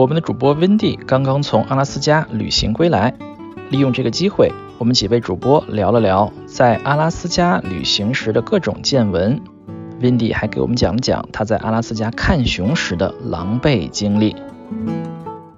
[0.00, 3.14] 我们的主播温蒂刚刚从阿拉斯加旅行归来，
[3.68, 9.38] 利用这个机会，我们几位主播聊了聊在阿拉斯加旅行时的各种见闻。
[10.00, 14.34] 温蒂还给我们讲了讲他在阿拉斯加看熊时的狼狈经历。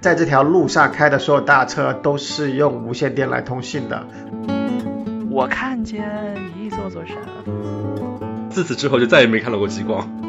[0.01, 4.05] 在这条路上开的所有大车都是用无线电来通信的。
[5.31, 6.03] 我看见
[6.61, 7.17] 一座座山。
[8.51, 10.22] 自此之后就再也没看到过极光。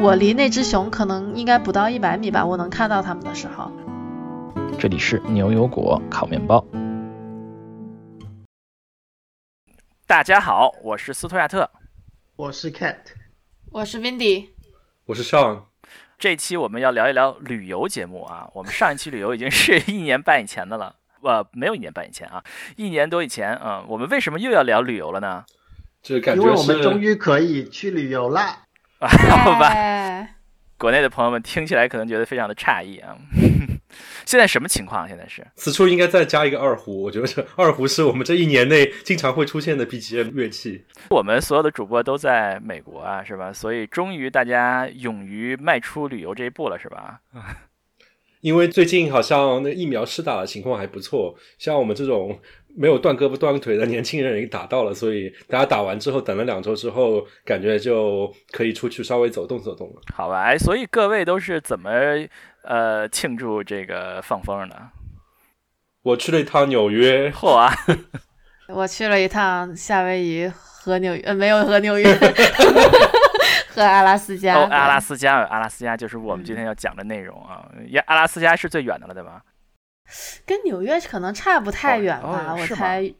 [0.00, 3.70] 我离那只熊可能应该不到一百米吧，我能看到它们的时候。
[4.78, 6.64] 这里是牛油果烤面包。
[10.06, 11.70] 大家好，我是斯图亚特，
[12.36, 12.96] 我是 Cat，
[13.70, 14.48] 我是 Windy，
[15.06, 15.62] 我是 Sean。
[16.18, 18.50] 这期我们要聊一聊旅游节目啊。
[18.52, 22.42] 我们上一期旅游已经是一年半以前的了，呃，没有一年半以前啊，
[22.76, 23.84] 一年多以前啊。
[23.88, 25.44] 我们为什么又要聊旅游了呢？
[26.02, 28.63] 这感觉因为我们终于可以去旅游啦。
[29.04, 30.28] 好吧，
[30.78, 33.16] 国内的朋友们听起来可能觉得非常的诧异啊。
[34.26, 35.06] 现在什么情况？
[35.08, 40.84] 现在是此处应该再加一个二胡，我觉得这二胡是我们这一年内经常会出现的 BGM 乐器。
[41.10, 43.52] 我们所有的主播都在美国啊，是吧？
[43.52, 47.20] 所以终于大家勇于迈出旅游这一步了，是吧？
[48.40, 52.40] 因为最近好像那疫苗施打的情况还不错，像我们这种。
[52.76, 60.02] 没有断胳膊断腿的年轻人也打到了，所以大家打完之后，等了两周之后，感觉就可以出去稍微走动走动了。
[60.14, 61.90] 好吧，哎，所以各位都是怎么
[62.62, 64.74] 呃庆祝这个放风呢？
[66.02, 67.72] 我去了一趟纽约，嚯啊！
[68.68, 72.04] 我去了一趟夏威夷和纽呃，没有和纽约，
[73.68, 74.56] 和阿拉斯加。
[74.56, 77.64] 哦，阿拉斯加，阿拉斯加就是我们今天要讲的内容啊。
[77.90, 79.42] 亚阿拉斯加是最远的了，对吧？
[80.46, 83.12] 跟纽约可能差不太远吧，我猜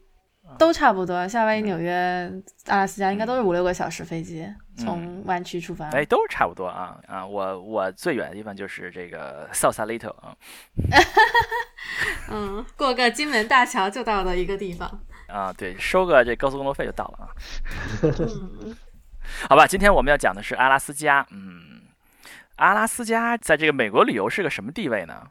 [0.57, 1.27] 都差不多。
[1.27, 2.31] 夏威夷、纽约、
[2.67, 5.89] 阿拉斯加应该都是五六个小时飞机，从湾区出发。
[5.89, 7.25] 哎，都是差不多啊啊！
[7.25, 10.35] 我我最远的地方就是这个 Sausalito 啊。
[12.29, 14.99] 嗯，过个金门大桥就到的一个地方。
[15.27, 17.27] 啊，对，收个这高速公路费就到了啊。
[19.49, 21.25] 好吧，今天我们要讲的是阿拉斯加。
[21.31, 21.81] 嗯，
[22.57, 25.27] 阿拉斯加在这个美国旅游是个什么地位呢？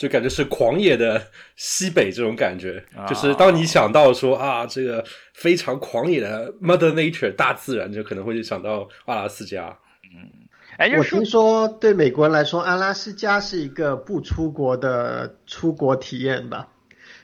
[0.00, 1.22] 就感觉是狂野的
[1.56, 9.76] 西北这种感觉，就是当你想到说啊，这个非常狂野的 Mother Nature 大自然，就可能会想到阿拉斯加。
[10.04, 10.30] 嗯，
[10.78, 16.66] 哎，我听说对美国人来说，阿拉斯加是一个不出国的出国体验吧？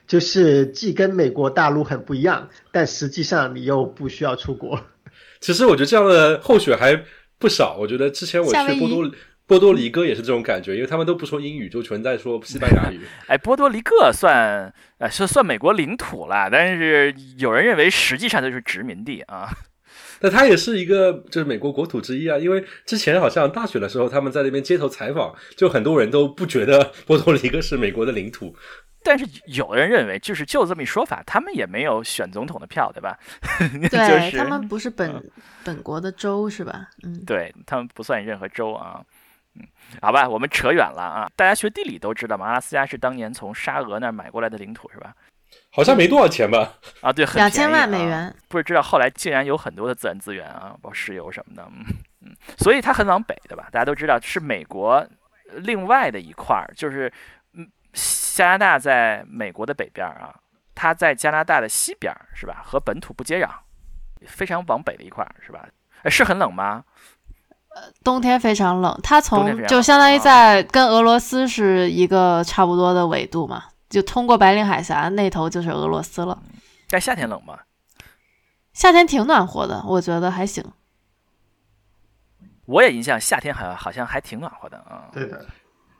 [0.06, 4.78] 就是既跟美国大陆很不一样，但实际上你又不需要出国。
[5.40, 6.94] 其实我觉得这样的候选还
[7.38, 7.78] 不少。
[7.80, 9.10] 我觉得之前我去波多。
[9.46, 13.00] 波多黎各也是这种感觉，因为他们都不说英语，就全在说西班牙语。
[13.28, 19.48] 哎，波多黎各算呃是算美国领土了，但是有人认为实际上就是殖民地啊。
[20.20, 28.56] 那它也是一个就是美国国土之一啊，因为之前好像大选的时候他们在那边街头采访，就很多人都不觉得波多黎各是美国的领土。
[29.04, 33.16] 但是有人认为，就是就这么一说法，他们也没有选总统的票，对吧？
[33.88, 35.22] 对他们不是本
[35.62, 36.88] 本国的州是吧？
[37.04, 39.00] 嗯，对他们不算任何州啊。
[39.58, 39.66] 嗯，
[40.02, 41.30] 好吧，我们扯远了啊！
[41.36, 45.14] 大家学地理都知道嘛，阿拉斯加是当年从沙俄那儿买过来的领土，是吧？
[45.70, 46.74] 好像没多少钱吧？
[47.00, 48.34] 啊，对，两千万美元。
[48.48, 51.66] 不是知道后来竟然有很多的自然资源啊，包括石油什么的。
[51.70, 51.84] 嗯
[52.22, 53.68] 嗯，所以它很往北，对吧？
[53.70, 55.06] 大家都知道是美国
[55.52, 57.10] 另外的一块儿，就是
[57.52, 60.34] 嗯，加拿大在美国的北边啊，
[60.74, 62.62] 它在加拿大的西边，是吧？
[62.64, 63.48] 和本土不接壤，
[64.26, 65.66] 非常往北的一块儿，是吧？
[66.10, 66.84] 是很冷吗？
[68.02, 76.42] 冬天非常冷，它从就相当于在跟俄罗斯是一个差不多的纬度嘛，就通过白令海峡那头就是俄罗斯了。
[76.88, 77.58] 在夏天冷吗？
[78.72, 80.64] 夏天挺暖和的，我觉得还行。
[82.66, 85.08] 我也印象夏天好像好像还挺暖和的啊。
[85.12, 85.46] 对的。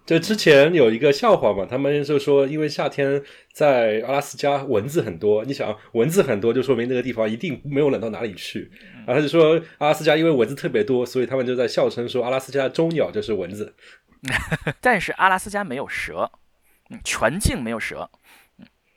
[0.05, 3.21] 就之前有一个笑话嘛，他们就说，因为夏天
[3.53, 8.71] 在阿拉斯加蚊子很多，你想蚊子很多，就说明那个地方一定没有冷到哪里去。
[9.07, 13.75] 然后他就说，阿拉斯加因为蚊子特别多，所以他们就在笑称说，阿拉斯加的中鸟就是蚊子。
[14.83, 16.31] 但是阿拉斯加没有蛇，
[17.05, 18.11] 全境没有蛇。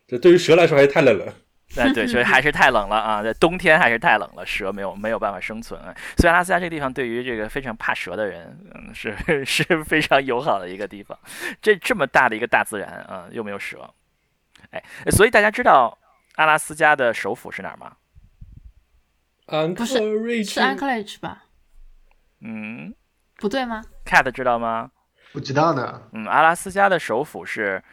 [0.08, 1.34] 这对于蛇来说还是太冷了。
[1.78, 3.22] 哎，对，所以还是太冷了啊！
[3.22, 5.80] 在冬天还是太冷了，蛇没有没有办法生存。
[6.18, 9.16] 所以阿拉斯加这个地方对于这个非常怕蛇的人，嗯，是
[9.46, 11.16] 是非常友好的一个地方。
[11.62, 13.88] 这这么大的一个大自然啊，又没有蛇，
[14.72, 15.96] 哎，所以大家知道
[16.38, 17.96] 阿拉斯加的首府是哪儿吗？
[19.76, 21.44] 不是，是 Anchorage 吧？
[22.42, 22.94] 嗯，
[23.38, 24.92] 不对吗？Cat 知道吗？
[25.32, 26.02] 不知道呢。
[26.14, 27.84] 嗯，阿拉斯加的首府是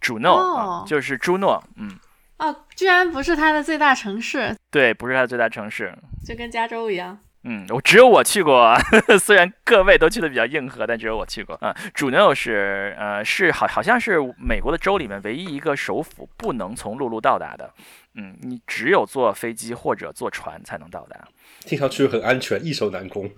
[0.00, 1.98] 朱诺，就是朱诺，嗯。
[2.38, 4.56] 哦，居然不是它的最大城市。
[4.70, 5.96] 对，不是它的最大城市，
[6.26, 7.18] 就跟加州一样。
[7.46, 8.74] 嗯，我只有我去过，
[9.20, 11.76] 虽然各位都去的比较硬核，但只有我去过啊。
[11.92, 17.70] 主纽是呃是好好像是美国的州里面唯一一个首府不能从陆路到达的，
[18.14, 21.28] 嗯，你只有坐飞机或者坐船才能到达。
[21.60, 23.30] 听上去很安全，易守难攻。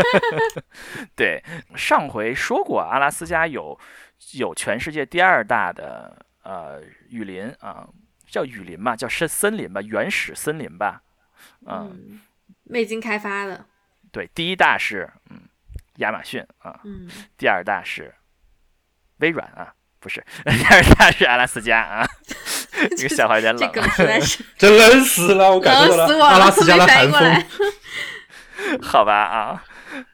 [1.16, 1.42] 对，
[1.74, 3.78] 上回说过，阿拉斯加有
[4.34, 7.88] 有全世界第二大的呃雨林啊，
[8.28, 11.00] 叫雨林嘛，叫森森林吧，原始森林吧，
[11.66, 12.20] 嗯。
[12.66, 13.64] 未经开发的，
[14.12, 15.40] 对，第一大是嗯
[15.96, 18.14] 亚马逊啊，嗯，第二大是
[19.18, 22.06] 微软啊，不是， 第二大是阿拉斯加啊，
[22.96, 27.44] 这个笑话有点冷，这实在是 真冷死了，我感受到了阿拉斯加的寒风。
[28.82, 29.64] 好吧啊，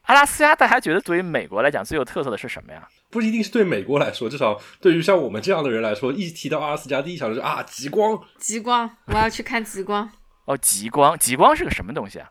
[0.03, 2.87] 阿拉斯加，大家觉得对于美国来讲最有特色的是什么呀？
[3.11, 10.11] 不一定是对美国来说，至少对于像我们这样的人来说，一提到阿拉斯加，第一想就是啊极光，极光，我要去看极光。
[10.45, 12.29] 哦，极光，极光是个什么东西啊？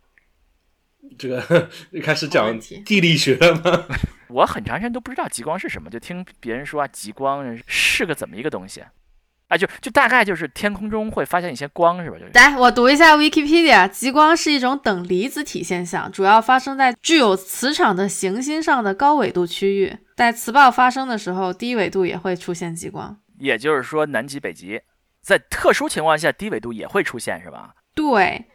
[1.18, 1.70] 这个
[2.02, 3.86] 开始讲地理学了吗？
[4.30, 8.84] 我很长时间都不知道极光是什么，就听别人说啊，极光是个怎么一个东西？
[9.48, 12.18] 啊，就就大概就是天空中会发现一些光，是吧？
[12.18, 19.98] 就是来，我读一下 Wikipedia，极光是一种等离子体现象，主要发生在具有磁场的行星上的高纬度区域。
[20.16, 23.18] 在磁暴发生的时候，低纬度也会出现极光。
[23.40, 24.80] 也就是说，南极、北极
[25.22, 27.74] 在特殊情况下，低纬度也会出现，是吧？
[27.94, 28.46] 对。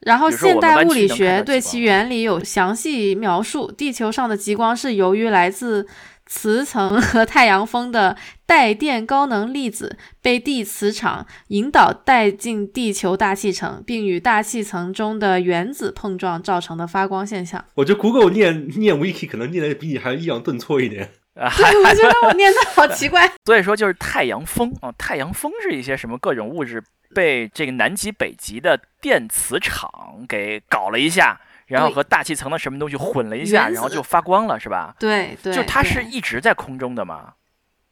[0.00, 3.72] 然后，现代物理学对其原理有详细描述。
[3.72, 5.86] 地球上的极光是由于来自
[6.26, 17.64] 磁层和太阳风的带电高能粒子被地磁场引导带进地球大气层，并与大气层中的原子碰撞造成的发光现象。
[17.74, 21.50] 我觉得 Google 念念 Wiki 可能念的比你还抑扬顿挫一点 啊！
[21.50, 23.30] 我觉得我念的好奇怪。
[23.44, 26.82] 所以说，就是太阳风啊，太阳风是一些什么各种物质。
[27.16, 34.94] 被这个南极、北极的电磁场给搞了一下，然后和大气层的什么东西混了一下，然后就发光了，是吧？
[34.98, 37.32] 对对，就它是一直在空中的吗？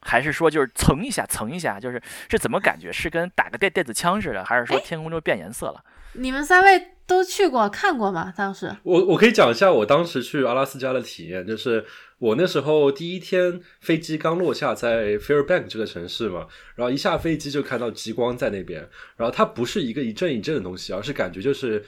[0.02, 1.80] 还是说就是蹭一下、蹭一下？
[1.80, 2.92] 就是是怎么感觉？
[2.92, 5.82] 是跟打个电电子枪似的，还是说天空中变颜色了？
[6.12, 8.30] 你们三位都去过看过吗？
[8.36, 11.86] 当时我我可以讲一下我当时去阿拉斯加的体验，就是。
[12.24, 18.88] 我那时候第一天飞机刚落下在 Fairbank 这个城市嘛，然后一下飞机就看到极光在那边，
[19.18, 21.84] 然后它不是一个一阵一阵的东西，而是感觉就是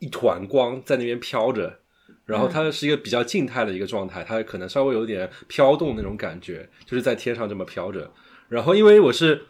[0.00, 1.80] 一团光在那边飘着，
[2.26, 8.12] 然后它是一个比较静态的一个状态，它可能稍微有点飘动那种感觉，就是在天上这么飘着。
[8.50, 9.46] 然后因为我是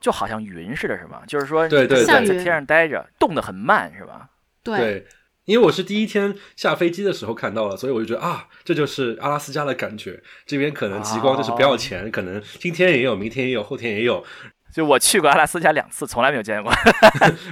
[0.00, 1.24] 就好像云似的，是吗？
[1.26, 4.30] 就是说对对对在天上待着，动得很慢，是吧？
[4.62, 5.04] 对。
[5.44, 10.22] 因为我是第一天下飞机的时候看到了，所以我就觉得啊，这就是阿拉斯加的感觉。
[10.46, 14.24] 这边可能极光就是不要钱，可能今天也有，明天也有，后天也有。
[14.72, 16.72] 就我去过阿拉斯加两次，从来没有见过。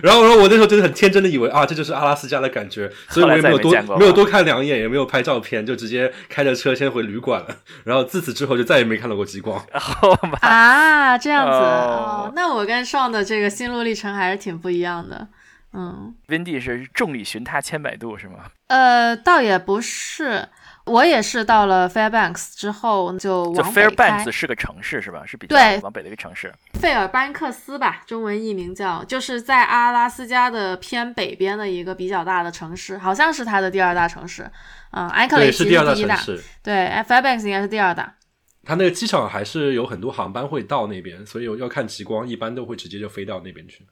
[0.01, 7.55] 然后，然后我那时候真的很天真的以为啊，这就是阿拉斯加的感觉， 所以我也没有多没有多看两眼，也没有拍照片，就直接开着车先回旅馆了。
[7.85, 9.63] 然后自此之后就再也没看到过极光。
[10.41, 15.29] 啊，这样子哦，那我跟上的这个心路历程还是挺不一样的。
[15.73, 18.51] 嗯，Windy 是众里寻他千百度是吗？
[18.67, 20.49] 呃，倒也不是，
[20.85, 25.23] 我也是到了 Fairbanks 之后就往北 Fairbanks 是个城市是吧？
[25.25, 26.53] 是比较往北的一个城市。
[26.75, 34.51] 费尔班克斯吧，中文译名叫，就是在阿拉斯加的偏北边的一个比较大的城市，好像是它的第二大城市。
[34.91, 36.19] 嗯，埃克雷奇是第一大。
[36.65, 36.75] 对
[37.09, 38.17] ，Fairbanks 应该是第二大。
[38.65, 43.87] 它那个机场还是有很多航班会到那边，所以要看极光，一般都会直接就飞到那边去。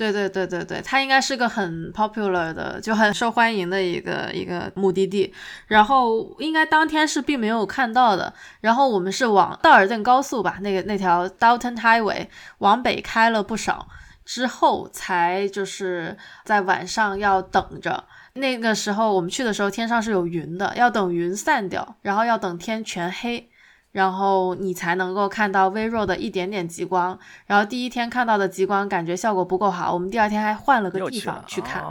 [0.00, 5.34] 对对对对对，它应该是个很 popular 的，就很受欢迎的一个一个目的地。
[5.66, 8.32] 然后应该当天是并没有看到的。
[8.62, 12.28] 然后我们是往道尔顿高速吧，那个那条 Dalton Highway
[12.60, 13.88] 往北开了不少，
[14.24, 16.16] 之后才就是
[16.46, 18.04] 在晚上要等着。
[18.32, 23.49] 那个时候我们去的时候天上是有云的，要等云散掉，然后要等天全黑。
[23.92, 27.18] 然后你才能够看到微弱的一点点极光。
[27.46, 31.82] 然后第一天看到的极光感觉效果不够好，我们第二天还换了个地方去看。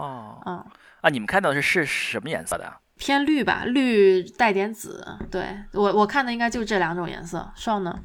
[0.45, 0.63] 嗯
[1.01, 2.73] 啊，你们看到的是是什么颜色的？
[2.97, 5.05] 偏绿吧，绿带点紫。
[5.31, 7.49] 对我我看的应该就这两种颜色。
[7.55, 7.99] 双呢？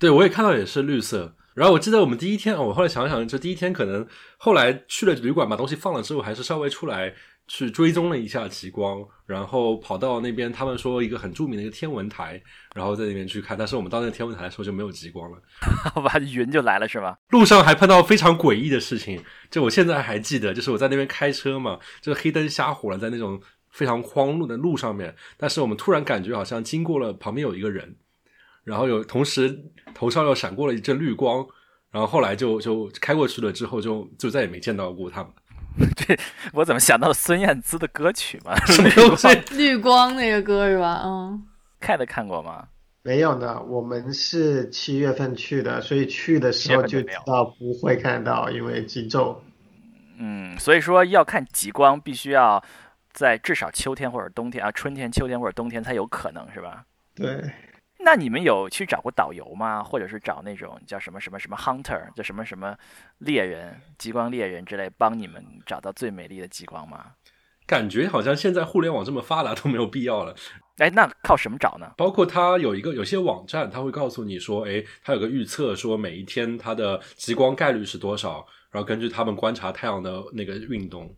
[0.00, 1.36] 对我也看到也是绿色。
[1.54, 4.04] 然后我记得我们第一天，我后来想想，就第一天可能
[4.38, 7.12] 后来去了旅馆把东西放了之后，还是稍微出来。
[7.54, 12.42] 去追踪了一下极光，然后跑到那边，他们说一个很著名的一个天文台，
[12.74, 13.58] 然后在那边去看。
[13.58, 15.36] 但是我们到那个天文台的时候就没有极光了，
[15.94, 17.18] 好吧，云就来了是吧？
[17.28, 27.94] 路上还碰到非常诡异的事情，就我现在还记得，就是我在那边开车嘛，就是黑灯瞎火了，在那种非常荒路的路上面，但是我们突然感觉好像经过了旁边有一个人，
[28.64, 31.46] 然后有同时头上又闪过了一阵绿光，
[31.90, 35.30] 然后后来就就开过去了，之后就就再也没见到过他们。
[35.96, 36.16] 这
[36.52, 38.54] 我怎么想到孙燕姿的歌曲嘛？
[39.56, 41.02] 绿光那个歌是吧？
[41.04, 41.42] 嗯，
[41.80, 42.66] 看的看过吗？
[43.02, 49.36] 没有呢，我们是七月份去的，所以去的时候就知道不会看到，因为极昼。
[50.18, 52.62] 嗯，所以说要看极光，必须要
[53.12, 56.84] 在至少秋天或者冬天啊，春天、秋天或者冬天才有可能，是吧？
[57.14, 57.42] 对。
[58.04, 59.82] 那你们有去找过导游吗？
[59.82, 62.76] 或者是找那种叫什么什么什么 hunter，叫什么什么
[63.18, 67.12] 猎人、极光猎人之类，帮你们找到最美丽的极光吗？
[67.66, 70.34] 感觉好像现在互联网这么发达都没有必要了。
[70.78, 71.92] 哎，那靠什么找呢？
[71.96, 81.14] 包括它有一个有些网站，它会告诉你说，哎，它有个预测，说每一天它的极光概率是多少，然后根据他们观察太阳的那个运动。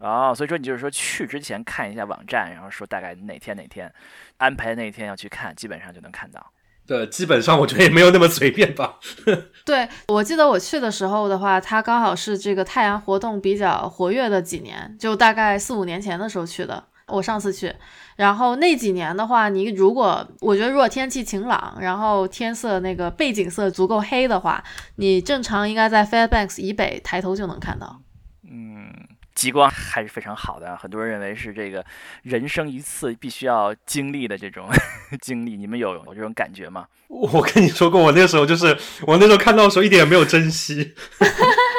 [0.00, 3.92] 哦，所以说你就是说去之前看一下网站，然后说大概哪天哪天
[4.38, 6.44] 安排那天要去看，基本上就能看到。
[6.86, 8.98] 对，基本上我觉得也没有那么随便吧。
[9.64, 16.82] 对，我记得我去的时候的话，它刚好是这个太阳活动比较活跃的几年，就大概四五年前的时候去的。
[17.06, 17.74] 我上次去，
[18.16, 24.64] 然后那几年的话，你如果我觉得如果天气晴朗，然后天色那个背景色足够黑的话，
[24.96, 28.00] 你正常应该在 Fairbanks 以北抬头就能看到。
[28.44, 28.92] 嗯。
[29.34, 31.84] 极光还是非常好的，很多人认为是这个
[32.22, 34.68] 人生一次必须要经历的这种
[35.22, 35.56] 经历。
[35.56, 36.86] 你们有有这种感觉吗？
[37.08, 40.94] 我跟你说过，我那个时候就是我那时候看到的时候一点也没有珍惜，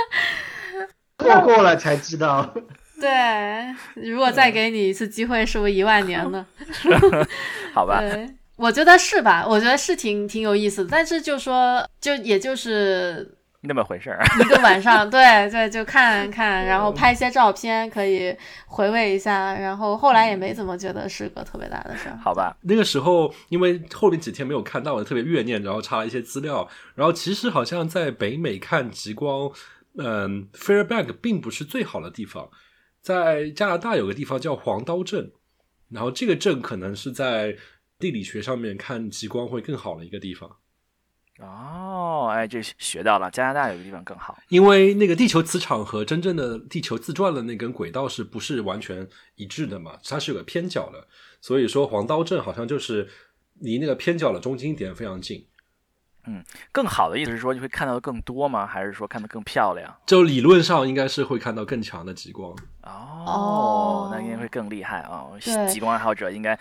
[1.19, 2.53] 错过了才知道。
[2.99, 6.45] 对，如果再给你一次机会，是不是一万年呢？
[7.73, 8.01] 好吧，
[8.55, 9.45] 我觉得是吧？
[9.47, 13.37] 我觉得是挺挺有意思的，但是就说就也就是。
[13.63, 19.53] 那么回事儿， 一个晚上，对对，就看 看，然后拍一些照片，可以回味一下。
[19.53, 22.17] 然后后来也没怎么觉得是个特别大的事儿。
[22.17, 26.67] 好吧，那个时候因为后面几天没有看到，我特别怨念，然后查了一些资料。
[26.95, 29.51] 然后其实好像在北美看极光，
[29.97, 32.49] 嗯，Fairbank 并不是最好的地方，
[33.01, 35.31] 在加拿大有个地方叫黄刀镇，
[35.89, 37.55] 然后这个镇可能是在
[37.99, 40.49] 地理学上面看极光会更好的一个地方。
[41.47, 43.29] 哦，哎，这学到了。
[43.31, 49.93] 加拿大有个地方更好，因为那个地球磁场和真正的地球自转的那根轨道是不是完全一致的嘛？
[50.03, 51.07] 它是有个偏角的，
[51.41, 53.09] 所以说黄刀镇好像就是
[53.59, 55.47] 离那个偏角的中心点非常近。
[56.25, 58.65] 嗯，更好的意思是说你会看到的更多吗？
[58.65, 59.91] 还是说看得更漂亮？
[60.05, 62.55] 就理论上应该是会看到更强的极光。
[62.83, 65.25] 哦，那应该会更厉害啊！
[65.67, 66.57] 极光爱好者应该。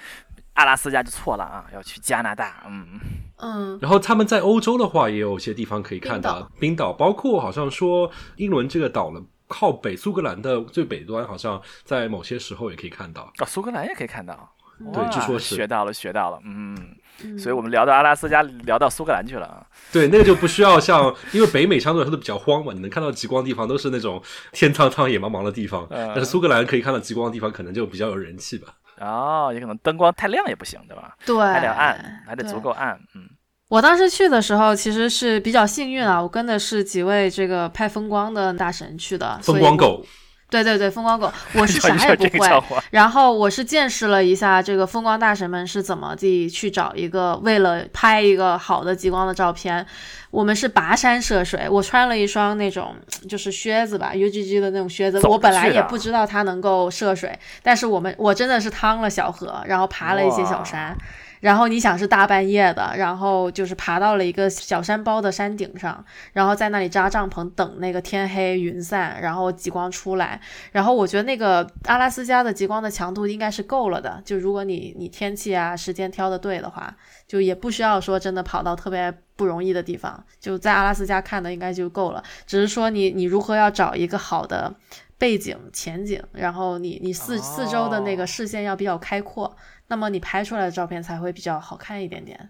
[0.54, 2.64] 阿拉斯加就错了啊，要去加拿大。
[2.66, 3.00] 嗯
[3.42, 3.78] 嗯。
[3.80, 13.32] 然后他们在欧洲的话，也有些地方可以看到冰岛，包括好像说英伦这个岛呢，靠北苏格兰的最北端，好像在某些时候也可以看到。
[13.40, 14.52] 哦，苏格兰也可以看到。
[14.94, 16.38] 对，据说是学到了，学到了。
[16.42, 19.60] 嗯，所以我们聊到阿拉斯加，聊到苏格兰去了啊。
[19.92, 25.86] 对，那个就不需要像，因为北美相对来说都比较荒嘛，你能看到极光的地方都是那种天苍苍、野茫茫的地方。
[25.90, 28.68] 但是苏格兰可以看到极光的地方，可能就比较有人气吧。
[29.00, 31.14] 哦，也可能灯光太亮也不行，对吧？
[31.26, 32.98] 对，还得暗，还得足够暗。
[33.14, 33.28] 嗯，
[33.70, 40.04] 我当时去的时候其实是比较幸运啊，我跟的是几位这个拍风光的大神去的，风光狗。
[40.50, 42.82] 对对对，风光狗， 我是啥也不会。
[42.90, 49.86] 然后我是见识了一下这个风光大神们是怎么自己去找一个为了拍一个好的极光的照片。
[50.32, 52.96] 我们是跋山涉水，我穿了一双那种
[53.28, 55.20] 就是靴子吧，UGG 的那种靴子。
[55.28, 60.96] 我本来也不知道它能够涉水，但是我们我真的是趟了小河，然后爬了一些小山。
[61.40, 70.40] 然后你想是大半夜的，然后就是爬到了一个小山包的山顶上，然后在那里扎帐篷等那个天黑云散，然后极光出来。
[70.72, 76.94] 然后我觉得那个阿拉斯加的极光的强度应该是够了的，就如果你你天气啊时间挑的对的话，
[77.26, 82.22] 就也不需要说真的跑到特别不容易的地方，就在阿拉斯加看的应该就够了。
[82.46, 84.74] 只是说你你如何要找一个好的
[85.16, 89.56] 背景前景，然后你你四四周的那个视线要比较开阔。
[89.90, 92.48] 那么你拍出来的照片才会比较好看一点点。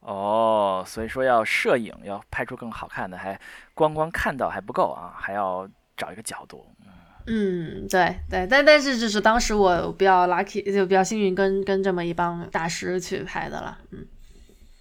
[0.00, 3.40] 哦，所以说要摄影要拍出更好看的，还
[3.72, 6.66] 光光看到还不够啊，还要找一个角度。
[7.26, 13.78] 嗯，对对，但但是就是当时我比较 lucky，就比较幸运，跟跟这么一帮大师去拍的了。
[13.92, 14.04] 嗯。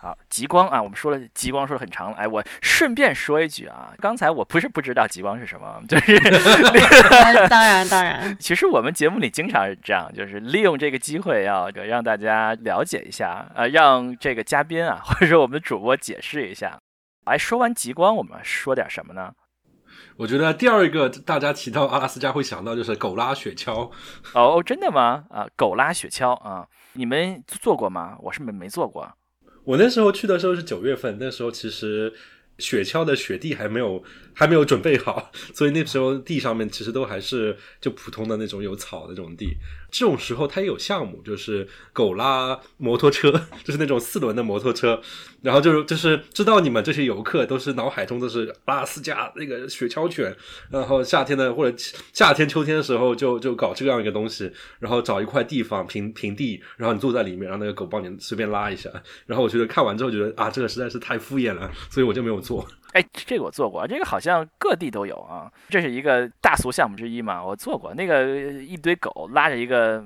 [0.01, 6.20] 好，极光啊，我们说了极光说了很长了，哎，我顺便说一句啊，刚才我不是不知道极光是什么，就是
[7.48, 16.79] 当 然当然， 其实我们节目里经常是这样，就是利用这个机会要让大家了解一下，呃，让这个嘉宾啊或者说我们的主播解释一下。
[17.25, 19.31] 哎，说完极光，我们说点什么呢？
[20.17, 23.91] 我觉得第二个大家提到阿拉斯加会想到就是狗拉雪橇。
[24.34, 25.25] 哦，真的吗？
[25.29, 28.15] 啊，狗拉雪橇啊，你们做过吗？
[28.22, 29.08] 我是没没做过。
[29.63, 32.12] 我那时候去的时候是九月份，那时候其实
[32.58, 34.03] 雪橇的雪地还没有
[34.34, 39.56] 还没有准备好，所以那时候地上面其实都还是就普通的那种有草的那种地。
[39.91, 43.29] 这种时候它也有项目，就是狗拉摩托车，
[43.63, 45.00] 就是那种四轮的摩托车。
[45.41, 50.36] 然后就是就是知道你们这些游客都是脑海中都是阿拉斯加那个雪橇犬，
[50.69, 51.75] 然后夏天的或者
[52.13, 58.89] 夏天秋天的时候就就搞这样一个东西，然后找一块地方平平地，然后你坐在里面，让那个狗帮你随便拉一下。
[59.25, 62.65] 然后我觉得看完之后觉得啊，这个实在是太敷衍了，所以我就没有做。
[62.93, 67.43] 哎，这个我做过，这个好像各地都有啊，这是一个大俗项目之一嘛。
[67.43, 70.03] 我做过那个一堆狗拉着一个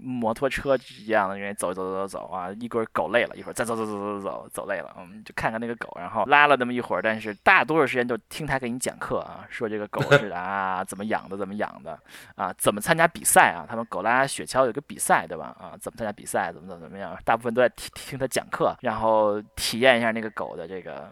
[0.00, 11.98] 摩托车一样的，人走走走走走啊，一会儿狗累了，一会儿再走走走走走走累了，嗯，就看看那个狗，然后拉了那么一会儿，但是大多数时间就听他给你讲课啊，说这个狗是 啊怎么养的，怎么养的
[12.36, 15.56] 啊，怎么参加比赛啊，他们狗拉雪橇有个比赛对吧？
[15.58, 21.10] 啊，怎么参加比赛，怎么怎么怎么样，大部分都在听听他讲课，然后体验一下那个狗的这个。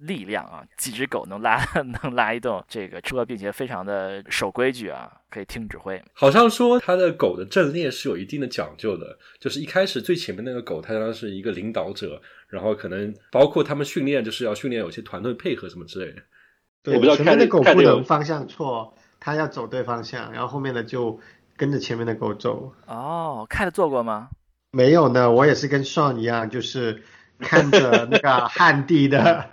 [0.00, 1.62] 力量啊，几只狗能拉
[2.02, 6.02] 能拉一动这个车，并且非常的守规矩啊，可以听指挥。
[6.12, 16.22] 好像说它的狗的阵列是有一定的讲究的，就是一开始最前面那个狗，它当是一个领导者，然后可能包括他们训练，就是要训练有些团队配合什么之类的。
[16.82, 21.20] 对，前面的狗不能方向错，它要走对方向，然后后面的就
[21.56, 22.72] 跟着前面的狗走。
[22.86, 24.28] 哦，看的做过吗？
[24.70, 27.02] 没有呢，我也是跟双一样，就是
[27.40, 29.50] 看着那个旱地的。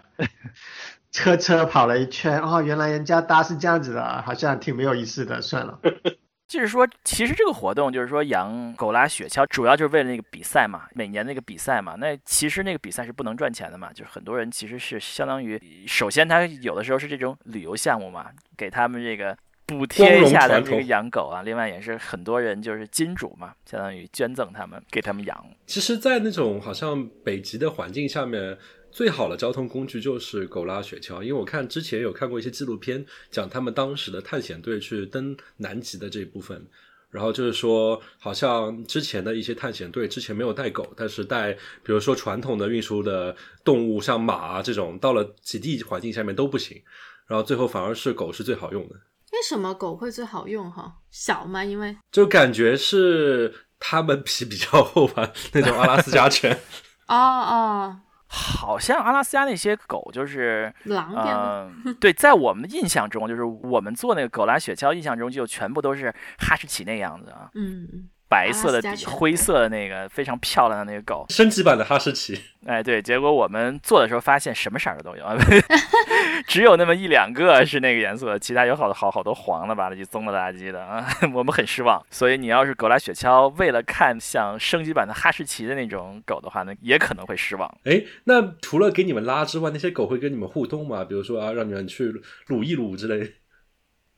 [1.12, 5.41] 车 车跑了一圈，哦，原来人家搭是这样子的，好像挺没有意思的。
[5.41, 5.79] 算了，
[6.48, 11.95] 就是说，其实这个活动就是说养狗拉雪橇，主要就是为了那个比赛嘛，每年那个比赛嘛。
[11.98, 21.41] 那其实那个比赛是不能赚钱的嘛，就是很多人其实是相当于，首先他有的时候是这种旅游项目嘛，给他们这个补贴一下的这个养狗啊。
[21.43, 25.45] 另外也是很多人就是金主嘛，相当于捐赠他们给他们养。
[25.65, 28.57] 其实，在那种好像北极的环境下面。
[28.96, 36.66] 最好的交通工具就是狗拉雪橇，因为我看之前有看过一些纪录片，讲他们当时的探险队去登南极的这一部分，
[37.10, 41.52] 然后就是说，好像之前的一些探险队之前没有带狗，但是带，
[41.84, 43.36] 比如说传统的运输的
[43.66, 46.81] 动物，像马啊这种，到了极地环境下面都不行，
[47.27, 48.96] 然后最后反而是狗是最好用的。
[49.34, 50.72] 为什么狗会最好用？
[50.72, 51.66] 哈，小吗？
[51.66, 56.58] 因为就感觉是它们皮比较厚吧，那种阿拉斯加犬。
[57.10, 58.00] 哦 哦。
[58.35, 67.50] 好像阿拉斯加那些狗就是狼嗯，对，在我们的印象中，就是我们做那个狗拉雪橇，印象中就全部都是哈士奇那样子啊。
[67.53, 68.09] 嗯。
[68.27, 72.40] 白色的底，灰色的那个非常漂亮的那个狗，升级版的哈士奇。
[72.66, 75.24] 哎，对，结果我们做的时候发现什么色的都有，
[76.48, 82.03] 只有那么一两个是那个颜色，其他有好多好好多黄的吧唧、棕的垃圾的啊， 我们很失望。
[82.09, 87.72] 所以你要是狗拉雪橇，为了看像升级版的哈士奇的那种狗的话呢，也可能会失望。
[87.83, 91.05] 哎，那除了给你们拉之外，那些狗会跟你们互动吗？
[91.05, 92.11] 比如说啊，让你们去
[92.48, 93.35] 撸一撸之类。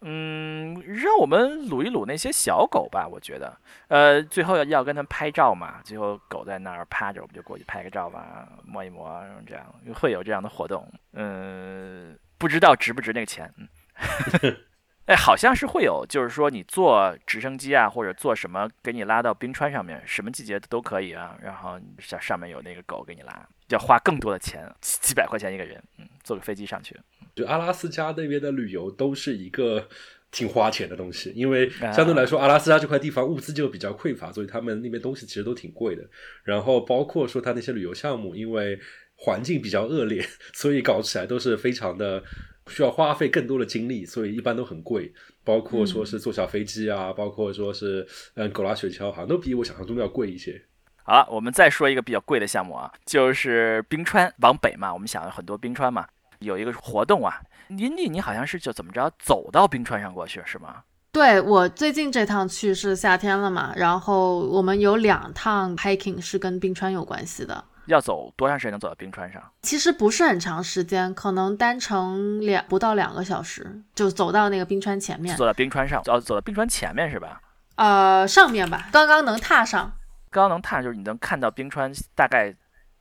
[0.01, 3.57] 嗯，让我们撸一撸那些小狗吧，我觉得，
[3.87, 10.87] 呃，最后要要跟他们拍照嘛，最后狗在那儿趴着，我们就过去拍个照吧，摸一摸，这样会有这样的活动。
[11.13, 13.51] 嗯，不知道值不值那个钱。
[15.07, 21.37] 哎，好像是会有，就是说你坐直升机啊，或者坐什么给你拉到冰川上面，什么季节都可以啊。
[21.41, 26.93] 然后上上面有那个狗给你拉，要花更多的钱，几百块钱一个人，嗯，坐个飞机上去。
[27.33, 29.87] 就阿拉斯加那边的旅游都是一个
[30.29, 36.03] 挺花钱的东西，因为相对来说阿拉斯加这块地方物资就比较匮乏，所以他们那边东西其实都挺贵的。
[36.43, 38.77] 然后包括说他那些旅游项目，因为
[39.15, 42.21] 环境比较恶劣， 所以搞起来都是非常的
[42.67, 45.13] 需要花费更多的精力，所以一般都很贵。
[45.43, 50.61] 包括说是坐小飞机啊，包括说是嗯狗拉雪橇，好像都比我想象中的要贵一些。
[51.03, 56.05] 好了，我们再说一个比较贵的项目啊，就是冰川往北嘛，我们想很多冰川嘛。
[56.39, 60.83] 有一个活动啊，林迪，你好像是就怎么着走到冰川上过去是吗？
[61.13, 67.63] 对我最近这趟去是夏天了嘛，然后我们有两趟 hiking 是跟冰川有关系的。
[67.87, 69.41] 要走多长时间能走到冰川上？
[69.61, 75.35] 其实不是很长时间，可能单程两不到两个小时就走到那个冰川前面。
[75.35, 77.41] 走到冰川上，哦，走到冰川前面是吧？
[77.75, 79.93] 呃，上面吧，刚刚能踏上。
[80.29, 82.53] 刚刚能踏上就是你能看到冰川大概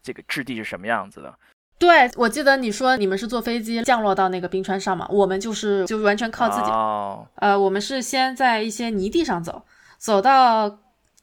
[0.03, 1.35] 这个质地是什么样子的。
[1.79, 5.07] 对，我记得你说你们是坐飞机降落到那个冰川上嘛？
[5.11, 6.71] 我们就是就完全靠自己。
[6.71, 7.27] 哦。
[7.37, 9.63] 呃，我们是先在一些泥地上走，
[9.99, 10.79] 走到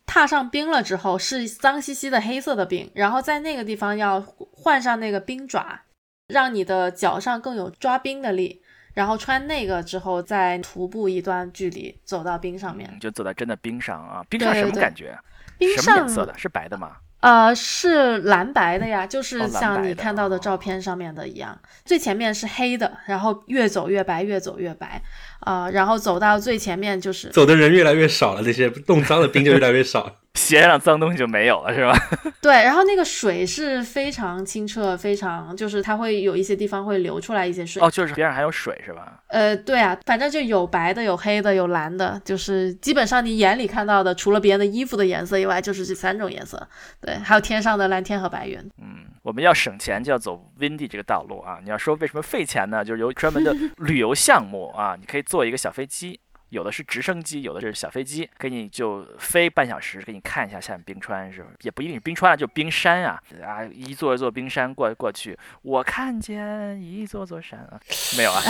[0.05, 5.81] 踏上冰了之后是脏兮兮的黑色的冰，然后在那个地方要换上那个冰爪，
[6.27, 8.61] 让你的脚上更有抓冰的力，
[8.93, 12.97] 然后穿那个之后再徒步一段距离走到冰上面。
[12.99, 14.23] 就走到真的冰上啊！
[14.29, 15.17] 冰上什么感觉？
[15.57, 16.37] 冰上什么颜色的？
[16.37, 16.97] 是白的吗？
[17.23, 20.39] 呃，是蓝白的呀，就是像你看到的哦。
[20.39, 25.01] 照片上面的一样，最前面是黑的，然后越走越白，越走越白，
[25.39, 30.17] 啊、然后走到最前面就是走的人越来越少了，那些冻脏的冰就越来越少。
[30.33, 31.95] 鞋上脏东西就没有了，是吧？
[32.41, 37.81] 对，然后那个水是非常清澈，非常就是它会有一些地方会流出来一些水。
[37.81, 39.21] 哦，就是边上还有水是吧？
[39.27, 46.67] 呃，对啊，反正就有白的，有黑的，有蓝的，就是基本上你眼里看到的，除了别人的衣服的颜色以外，就是这三种颜色。
[46.99, 48.57] 对，还有天上的蓝天和白云。
[48.79, 51.59] 嗯，我们要省钱就要走 Windy 这个道路啊。
[51.63, 52.83] 你要说为什么费钱呢？
[52.83, 56.19] 就是有专门的旅游项目啊，你可以坐一个小飞机。
[56.53, 61.49] 有的是直升机，有的是小飞机，给你就飞半小时，给你看一下下面冰川，是不？
[61.61, 67.79] 也不一定是冰川啊，就冰山啊啊，一座一座冰山过过去，我看见一座座山啊，
[68.15, 68.41] 没有啊。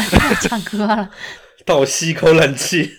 [0.41, 1.09] 唱歌了，
[1.65, 2.93] 倒吸一口冷气，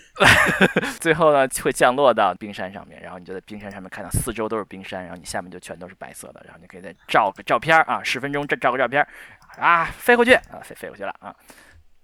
[0.99, 9.07] 最后呢，会降落到冰山上面，然后你就在冰山上面看到四周都是冰山，然后你下面就全都是白色的，然后你可以再照个照片啊，十分钟照照个照片
[9.59, 11.35] 啊，飞回去啊，飞飞过去了啊，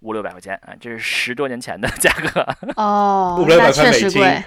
[0.01, 4.43] 五六百块钱啊，这是十多年前的 价格，哦 五，六那百块美金确实贵。，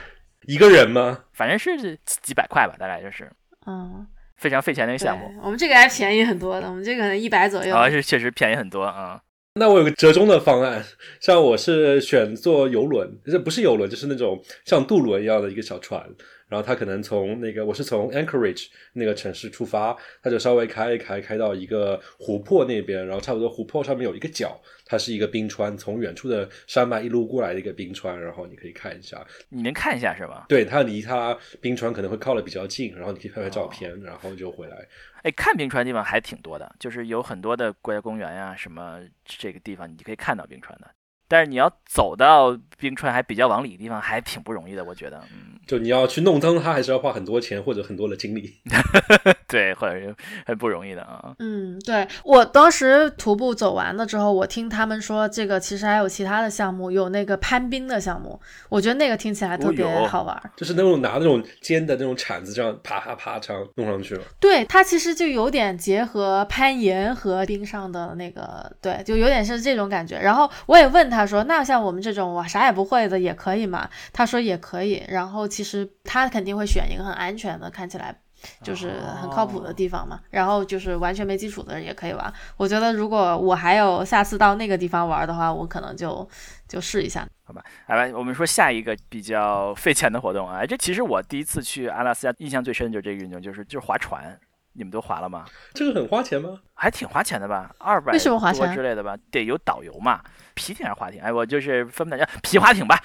[0.48, 1.20] 一个人吗？
[1.34, 3.32] 反正是几几百块吧，大概就是
[3.66, 4.06] 嗯，
[4.38, 7.76] 非常费钱的一个项目，，我们这个还便宜很多的，我们这个可能一百左右。
[7.76, 9.22] 啊，是确实便宜很多啊。
[9.56, 10.84] 那我有个折中的方案，
[11.20, 16.04] 像我是选坐游轮，这不是游轮，就是那种像渡轮一样的一个小船，
[16.48, 30.48] 然后它可能从那个我是从 Anchorage 那个城市出发，它就稍微开一开，开到一个湖泊那边，然后差不多湖泊上面有一个角，它是一个冰川，从远处的山脉一路过来的一个冰川，然后你可以看一下，你能看一下是吧？
[30.50, 34.88] 对，它离它冰川可能会靠的比较近，然后你可以拍拍照片，然后就回来。
[35.24, 40.92] 哎，看冰川地方还挺多的，就是有很多的国家公园呀、什么这个地方你可以看到冰川的。
[41.34, 45.20] 但是你要走到冰川还比较往里的地方，还挺不容易的，我觉得。
[45.34, 48.54] 嗯， 就你要去弄脏它，还是要花很多钱或者很多的精力。
[49.50, 50.16] 对，或者是
[50.46, 51.34] 很不容易的啊。
[51.40, 60.52] 嗯，对我当时徒步走完了之后，我听他们说这个其实还有其他的项目，有那个攀冰的项目，我觉得那个听起来特别好玩儿。
[60.56, 64.24] 就是那种拿那种尖的那种铲子，这样啪啪啪这样弄上去了。
[64.40, 70.20] 对，它其实就有点结合攀岩和冰上的那个，对，就有点是这种感觉。
[70.20, 73.90] 然后我也问他说，那像我们这种我啥也不会的也可以嘛？
[74.12, 75.04] 他说也可以。
[75.10, 78.16] 然后其实他肯定会选一个很安全的，看起来
[78.62, 80.20] 就是很靠谱的地方嘛。
[80.30, 82.34] 然后就是完全没基础的人也可以玩。
[82.58, 86.28] 我觉得如果我还有下次到那个地方玩的话，我可能就
[86.68, 87.28] 就试一下。
[87.46, 90.60] 好吧，来吧，我们说下一个比较费钱的活动啊。
[90.60, 94.40] 哎这其实我第一次去阿拉斯加，印象最深的就是这个运动，就是就是划船。
[94.74, 95.46] 你们都划了吗？
[95.74, 96.60] 这个很花钱吗？
[96.74, 100.22] 还挺花钱的吧，二百为什么划多之类的吧，得有导游嘛。
[100.56, 101.22] 皮艇还是划艇？
[101.22, 103.00] 哎，我就是分不清，皮划艇吧，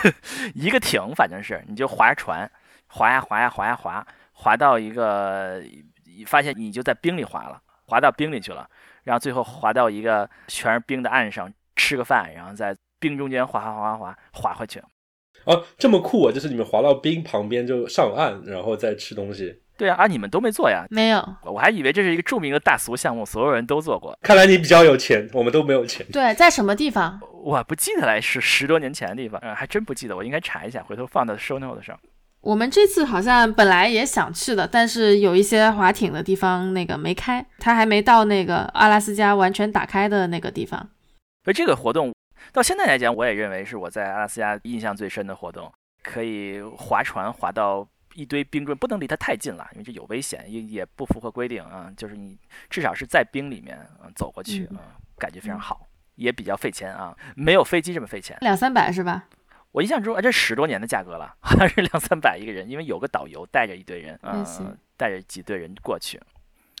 [0.54, 2.50] 一个艇，反正是你就划着船，
[2.88, 5.62] 划呀划呀划呀划，划到一个，
[6.26, 8.68] 发现你就在冰里划了，划到冰里去了，
[9.04, 14.82] 然后最后划到一个全是冰的岸上吃个饭，然后在冰中间划划划划划划回去。
[15.44, 16.32] 哦，这么酷啊！
[16.32, 19.62] 就是你们滑到冰旁边就上岸，然后再吃东西。
[19.80, 20.84] 对啊，啊你们都没做呀？
[20.90, 24.14] 没有，我还以为这是一个著名的大俗项目，所有人都做过。
[24.20, 26.04] 看来你比较有钱，我们都没有钱。
[26.12, 27.18] 对，在什么地方？
[27.42, 31.98] 我不记得来，是十多年前的地方，嗯，还真不记得，我应该查一下，回头放到 show note 上。
[32.42, 40.78] 我们这次好像本来也想去的，但是有一些划艇的地方那个没开，它还没到那个阿拉斯加完全打开的那个地方。
[41.44, 42.12] 所以这个活动
[42.52, 47.86] 到现在来讲，我也认为是我在阿拉斯加印象最深的活动，可以划船划到
[48.20, 51.90] 一堆冰棍，不能离它太近了，因为这有危险，也也不符合规定啊。
[51.96, 54.82] 就是你至少是在冰里面嗯走过去嗯啊、
[55.16, 58.36] 感觉非常好，也比较费钱啊，没有飞机这么费钱。
[58.42, 59.24] 两三百是吧？
[59.72, 66.20] 我印象中，啊，这十多年的价格了， 好像是两三百一个人，因为有个导游带着一堆人，嗯、那行带着几队人过去。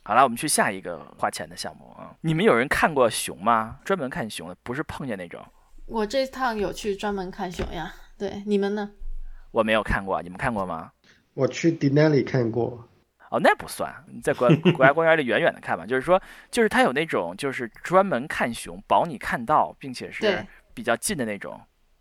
[0.02, 2.16] 好了，我们去下一个花钱的项目啊！
[2.22, 3.78] 你们有人看过熊吗？
[3.84, 5.44] 专门看熊的，不是碰见那种。
[5.86, 7.94] 我这趟有去专门看熊呀。
[8.18, 8.90] 对，你们呢？
[9.52, 10.92] 我没有看过，你们看过吗？
[11.34, 12.88] 我去 Denali 看过，
[13.30, 15.86] 哦，那不算，你在国国家公园里远远的看吧。
[15.86, 21.58] 就是说，就是它有那种就是专门看熊，保你看到，并且是比较近的那种。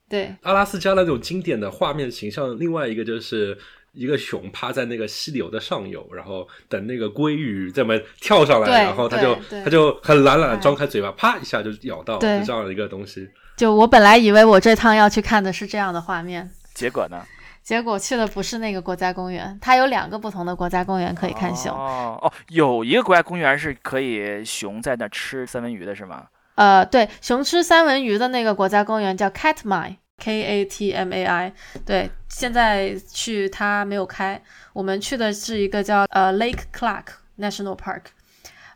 [0.10, 3.56] 对，阿拉斯加那种经典的画面形象，另外一个就是
[3.94, 13.30] 一个熊趴在那个溪流的上游，然后等那个鲑鱼这么跳上来，然后它就它就很懒懒张开嘴巴，啪一下就咬到，对就这样的一个东西。
[13.56, 17.24] 就我本来以为我这趟要去看的是这样的画面，结果呢？
[17.70, 21.72] 结果去的不是那个国家公园，它有两个不同的国家公园可以看熊。
[21.72, 26.26] 哦哦，有一个国家公园是可以熊在那吃三文鱼的，是吗？
[26.56, 31.54] 呃，对，熊吃三文鱼的那个国家公园叫 Katmai，K A T M A I，
[31.86, 34.42] 对，现在去它没有开。
[34.74, 37.06] 我们去的是一个叫呃 Lake Clark
[37.38, 38.06] National Park，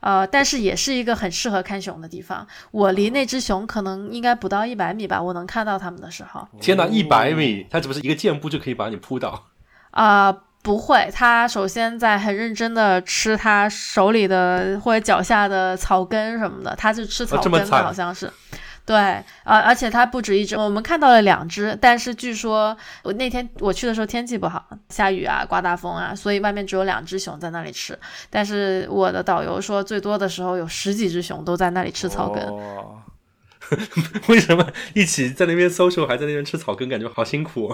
[0.03, 2.45] 呃，但是也是一个很适合看熊的地方。
[2.71, 6.45] 我离那只熊可能应该不到一百米吧，我能看到它们的时候。
[6.59, 9.45] 天哪，一百米，它是不是一个箭步就可以把你扑倒？
[9.91, 10.29] 啊、
[10.61, 18.29] 不会，它首先在很认真的吃它手里的或者脚下的草根什么的，它是吃草根的，好像是。
[18.85, 18.95] 对，
[19.43, 27.97] 呃，而且它不止一只，我们看到了两只，但是据说我那天我去的时候天气不好，下雨啊，刮大风啊，所以外面只有两只熊在那里吃。
[28.29, 32.43] 但是我的导游说，最多的时候有十几只熊都在那里吃草根。
[32.43, 32.99] 哦
[34.27, 35.89] 为什么一起在那边搜？
[35.89, 37.73] 时候还在那边吃草根，感觉好辛苦、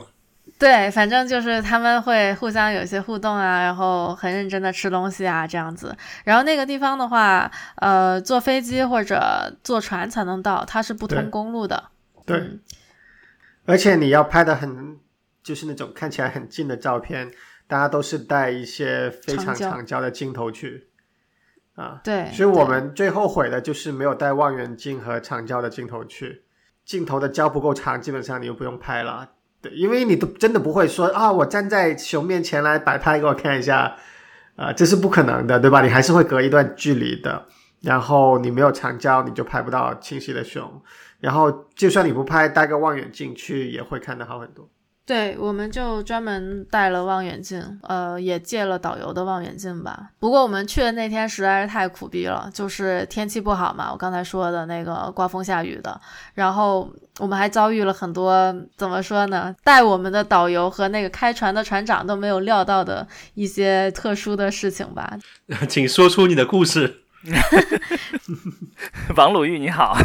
[0.60, 5.96] 对，反正就是他们会互相有一些互动啊，然后很认真的吃东西啊，这样子。
[6.26, 11.86] 然后那个地方的话，呃，坐飞机或者坐船才能到，它是不通公路的。
[12.26, 12.60] 对，嗯
[13.66, 14.98] 而且你要拍的很，
[15.42, 17.32] 就是那种看起来很近的照片，
[17.66, 20.90] 大家都是带一些非常长焦的镜头去
[21.76, 22.02] 啊。
[22.04, 26.44] 对，所以我们最后悔的就是没有带望远镜和长焦的镜头去，
[26.84, 29.30] 镜头的焦不够长，基本上你就不用拍了。
[29.62, 33.96] 对，因为你都真的不会说啊，我站在熊面前来摆拍给我看一下，
[34.56, 35.82] 啊，这是不可能的，对吧？
[35.82, 37.46] 你还是会隔一段距离的。
[37.82, 40.82] 然后你没有长焦，你就拍不到清晰的熊。
[41.20, 44.70] 然后就算你不拍，带个望远镜去也会看得好很多。
[45.10, 50.12] 对，我们就专门带了望远镜，呃，也借了导游的望远镜吧。
[50.20, 56.00] 不过我们去的那天实在是太苦逼了，就是天气不好嘛，我刚才说的那个刮风下雨的，
[56.36, 59.56] 然后我们还遭遇了很多怎么说呢？
[59.64, 65.18] 带我们的导游和那个开船的船长都没有料到的一些特殊的事情吧。
[65.68, 66.99] 请说出你的故事。
[69.16, 69.98] 王鲁豫你好，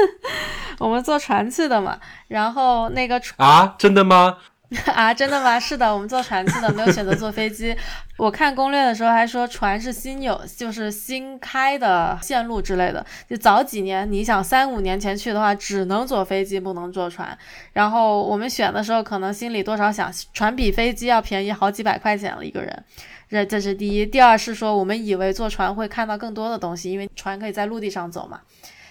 [0.78, 4.38] 我们坐船去的嘛，然后那个船啊，真的吗？
[4.86, 5.60] 啊，真的吗？
[5.60, 7.76] 是的，我们坐船去的，没有选择坐飞机。
[8.16, 13.04] 我看攻略的时候还说船是新有，就是新开的线路之类的。
[13.28, 17.36] 就早几年，你想三五年前去的话，只能坐飞机，不能坐船。
[17.74, 22.84] 然后我们选的时候，可能心里多少想，船比飞机要便宜好几百块钱了一个人。
[23.32, 28.42] 这这是第一，第二是说我们以为坐船会看到更多的东西，因为船可以在陆地上走嘛。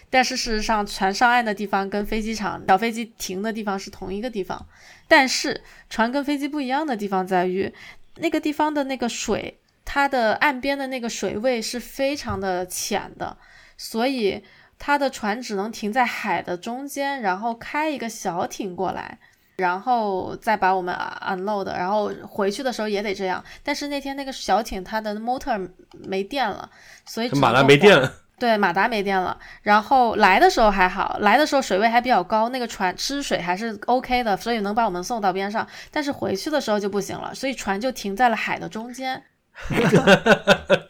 [0.09, 4.65] 但是事实上，船上岸的地方跟飞机场小飞机停的地方是同一个地方，
[5.07, 7.71] 但是船跟飞机不一样的地方在于，
[8.15, 13.37] 那个地方的那个水，它的岸边的那个水位是非常的浅的，
[13.77, 14.43] 所以
[14.79, 19.19] 它的船只能停在海的中间，然后开一个小艇过来。
[19.61, 23.41] 然后再把我们 unload，然后回去的时候也得这样。
[23.63, 25.69] 但是那天那个小艇它的 motor
[26.05, 26.69] 没电了，
[27.05, 29.37] 所以马达没电了， 对，马达没电了。
[29.61, 35.65] 然后来的时候还好，来的时候水位还比较高，那个船吃水还是 OK 的，所以能把我们送到边上。
[35.91, 39.23] 但是回去的时候就不行了，所以船就停在了海的中间。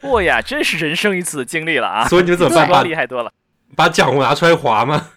[0.03, 2.05] 哇 呀，真是人生一次的经历了啊！
[2.09, 2.85] 所以你们怎么办？
[2.85, 3.31] 厉害多了。
[3.75, 5.07] 把桨拿出来划吗？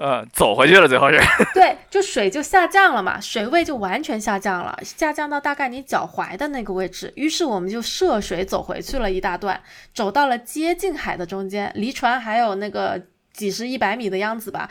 [0.00, 1.18] 呃，走回去了，最后是。
[1.52, 7.12] 对，就水就下降了嘛，水位就完全下降了，下降到大概你脚踝的那个位置。
[7.16, 9.60] 于是我们就涉水走回去了一大段，
[9.92, 13.02] 走到了接近海的中间，离船还有那个
[13.38, 14.68] 几十一百米的样子吧。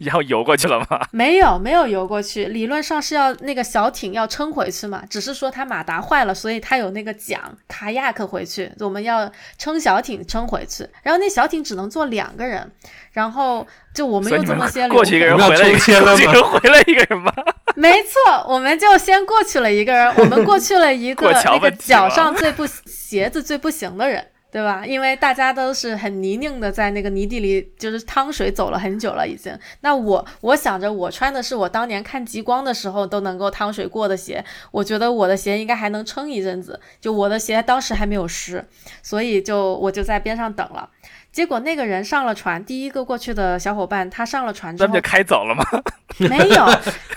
[0.00, 1.00] 然后游过去了吗？
[1.12, 2.46] 没有，没有游过去。
[2.46, 10.86] 理论上是要那个小艇要撑回去嘛，只是说它马达坏了，所以它有那个桨卡亚克回去，我们要撑小艇撑回去。
[11.02, 12.70] 然后那小艇只能坐两个人，
[13.12, 17.32] 然后就我们又这么些过去一个人回来一个，抽签了过去一个人回来一个人吗？
[17.76, 24.26] 没错，我们就先过去了一个人，我们过去了一个那个脚上最不鞋子最不行的人。
[24.50, 24.86] 对吧？
[24.86, 29.56] 因为大家都是很泥泞的，在那个泥地里，就是趟水走了很久了，已经。
[29.82, 36.80] 那我我想着，我穿的是我当年看极光的时候都能够趟水过的鞋，我觉得我的鞋应该还能撑一阵子。
[37.00, 38.64] 就我的鞋当时还没有湿，
[39.02, 40.88] 所以就我就在边上等了。
[41.30, 45.62] 结果那个人上了船，第一个过去的小伙伴，他上了船之后咱们就开走了吗？
[46.18, 46.66] 没有，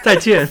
[0.04, 0.48] 再见。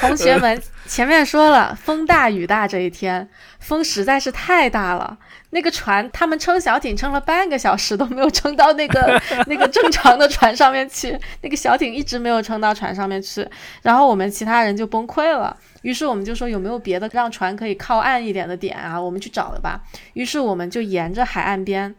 [0.00, 5.18] 同学们，前面说了风大雨大这一天，风实在是太大了。
[5.50, 13.46] 那个船，他们撑小艇撑了半个小时都没有撑到那个 那个正常的船上面去，那个小艇一直没有撑到船上面去。
[13.82, 19.00] 然后我们其他人就崩溃了，于是我们就说有没有别的让船可以靠岸一点的点啊？
[19.00, 19.80] 我们去找了吧。
[20.12, 21.94] 于是我们就沿着海岸边。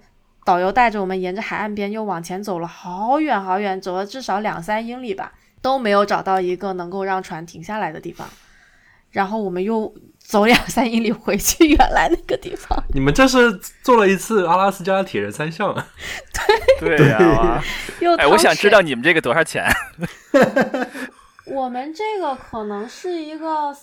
[0.45, 5.33] 导游带着我们沿着海岸边又往前走了好远好远，走了至少两三英里吧。
[5.61, 8.27] 都没有找到一个能够让船停下来的地方，
[9.11, 12.81] 然后我们又走两三英里回去原来那个地方。
[12.93, 15.73] 你们这是做了一次阿拉斯加铁人三项
[16.79, 16.97] 对！
[16.97, 17.63] 对呀、啊
[17.99, 19.65] 又哎，我想知道你们这个多少钱？
[21.45, 23.75] 我们这个可能是一个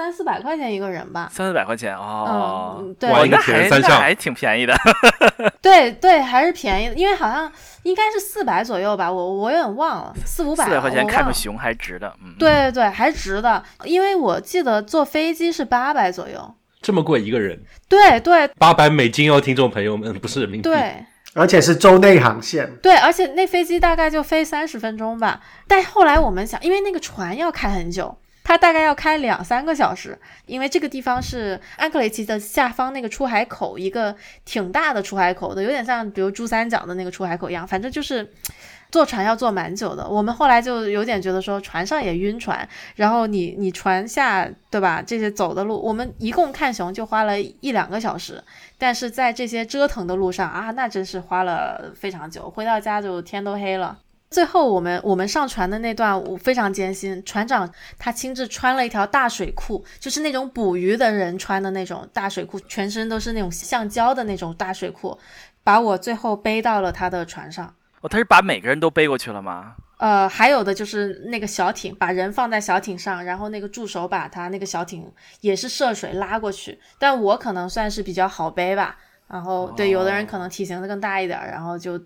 [0.00, 1.28] 三四百块钱一个人吧。
[1.30, 4.74] 三四百块钱哦，嗯，对，那还三项那还挺便宜的。
[5.60, 10.64] 对对，还是便宜的，因为好像应该是四百左右吧，我我有点忘了，四五百。
[10.64, 16.54] 四百块钱看个熊还值的，嗯，对对对，还值的，因为我记得坐飞机是八百左右。
[16.80, 20.70] 这么贵一个人，对对八百美金哦，听众朋友们，不是人民币。
[20.70, 22.74] 对而且是州内航线。
[22.82, 25.40] 对，而且那飞机大概就飞三十分钟吧。
[25.68, 28.16] 但后来我们想，因为那个船要开很久，
[28.50, 34.12] 它大概要开两三个小时，因为这个地方是安克雷奇的下方那个出海口，一个
[34.44, 38.28] 挺大的出海口的，有点像比如珠三角的那个出海口一样，反正就是。
[38.90, 45.00] 坐船要坐蛮久的，我们后来就有点觉得说船上也晕船，然后你你船下对吧？
[45.00, 48.42] 这些走的路，我们一共看熊就花了一两个小时，
[48.76, 53.96] 但是在这些折腾的路上啊，那真是花了非常久，回到家就天都黑了。
[54.30, 65.18] 最后我们我们上船的那段我非常艰辛，船长他亲自穿了一条大水裤，就是那种捕鱼的人穿的那种大水裤，全身都是那种橡胶的那种大水裤，
[65.64, 67.74] 把我最后背到了他的船上。
[68.02, 69.74] 哦，他是把每个人都背过去了吗？
[69.98, 76.78] 呃，还有的就是那个小艇，把人放在小艇上，然后那个助手把他那个小艇也是涉水拉过去。
[77.00, 82.00] 但我可能算是比较好背吧，然后对，有的人可能体型更大一点，然后就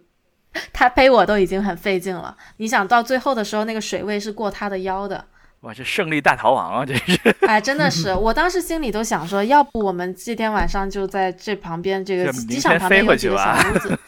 [0.72, 2.36] 他背我都已经很费劲了。
[2.58, 5.24] 你想到最后的时候，那个水位是过他的腰的，
[5.60, 7.18] 哇，这胜利大逃亡啊，这是。
[7.46, 13.98] 哎，真的是，我当时心里都想说，要不我们这天晚上就在这旁边这个机场旁边有几个小屋子。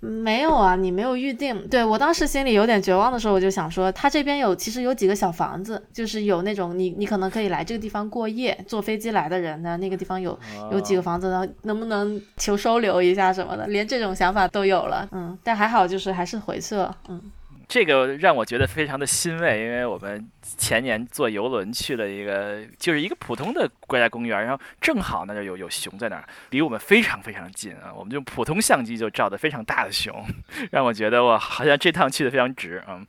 [0.00, 1.66] 没有啊，你没有预定。
[1.68, 10.38] 对我当时心里有点绝望的时候，我就想说，他这边有其实有几个小房子，就是有那种你你可能可以来这个地方过夜，坐飞机来的人呢，那个地方有
[10.70, 15.08] 有几个房子呢，能不能求收留一下什么的，连这种想法都有了。
[15.12, 16.94] 嗯，但还好就是还是回去了。
[17.08, 17.20] 嗯，
[17.66, 20.24] 这个让我觉得非常的欣慰，因为我们
[20.56, 30.24] 前年坐游轮去了一个，就是一个普通的国家公园，然后正好那就有有熊在那儿，离我们非常非常近啊，我们就普通相机就照的非常大的熊，
[30.70, 32.98] 让我觉得我好像这趟去的非常值啊。
[32.98, 33.06] 嗯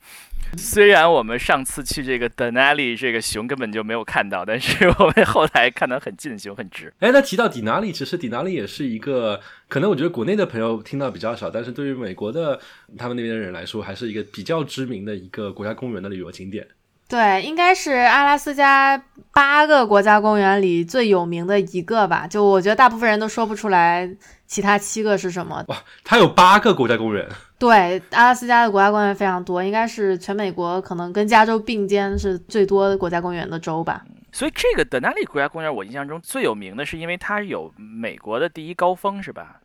[0.56, 6.90] 虽然我们上次去这个 Denali 这个熊根本就没有看到，但是 我们后来看到很近的熊很值。
[7.00, 12.58] 哎，那提到底哪里，其实底哪里也是一个，可能我觉得国内的朋友听到比较少，但是对于美国的
[12.96, 16.66] 他们那边的人来说，还是一个比较知名的一个国家公园的旅游景点。
[17.08, 22.26] 对，应该是阿拉斯加八个国家公园里最有名的一个吧。
[22.26, 24.08] 就我觉得大部分人都说不出来
[24.46, 25.64] 其他七个是什么。
[25.68, 27.26] 哇，它有八个国家公园，
[27.58, 34.04] 对，阿拉斯加的国家公园非常多，应该是全美国可能跟加州并肩是最多的国家公园的州吧。
[34.30, 39.60] 所以这个 Denali 国家公园，我印象中最有名的是因为它有美国的第一高峰，是吧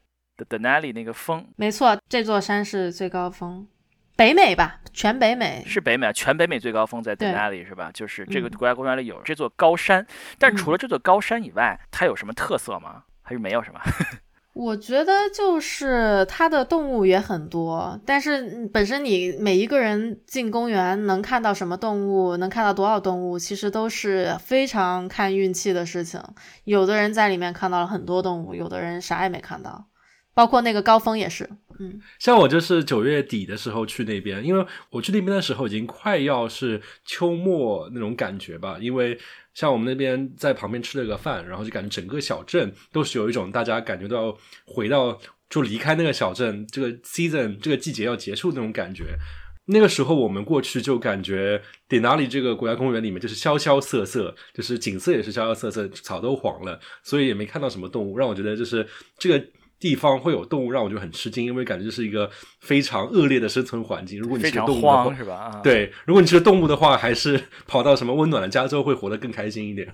[0.50, 3.68] ？Denali 那个峰没错，这座山是最高峰，
[4.16, 5.64] 北美吧，全北美。
[5.66, 7.90] 是北美啊，全北美最高峰在对 Denali 是吧？
[7.94, 10.06] 就是这个嗯国家公园里有这座高山，
[10.38, 13.04] 但除嗯了这座高山以外，它有什么特色吗？
[13.22, 13.80] 还是没有什么？
[14.54, 26.22] 我觉得就是它的动物也很多，但是嗯本身你每一个人进公园能看到什么动物，能看到多少动物，其实都是非常看运气的事情。
[26.66, 29.88] 有的人在里面看到了很多动物，有的人啥也没看到，
[30.36, 31.50] 包括那个高峰也是。
[31.80, 38.78] 嗯，像我就是九月底的时候去那边，因为我去那边的时候已经快要是秋末那种感觉吧。
[38.80, 39.18] 因为
[39.54, 49.18] 像我们那边在旁边吃了个饭，然后就感觉整个小镇都是有一种大家感觉到回到就离开那个小镇，这个 season 这个季节要结束那种感觉。
[49.66, 58.86] 那个时候我们过去就感觉典纳里这个国家公园里面就是萧萧瑟瑟，就是景色也是萧萧瑟瑟，草都黄了，所以也没看到什么动物，让我觉得就是
[59.18, 59.46] 这个
[59.84, 64.18] 地方会有动物，让我就很吃惊，因为感觉这是一个非常恶劣的生存环境。
[64.18, 65.36] 如果你是个动物的话，是吧？
[65.36, 65.60] 啊，。
[65.62, 69.94] 对，如果你是个动物的话，还是跑到什么温暖的加州会活得更开心一点。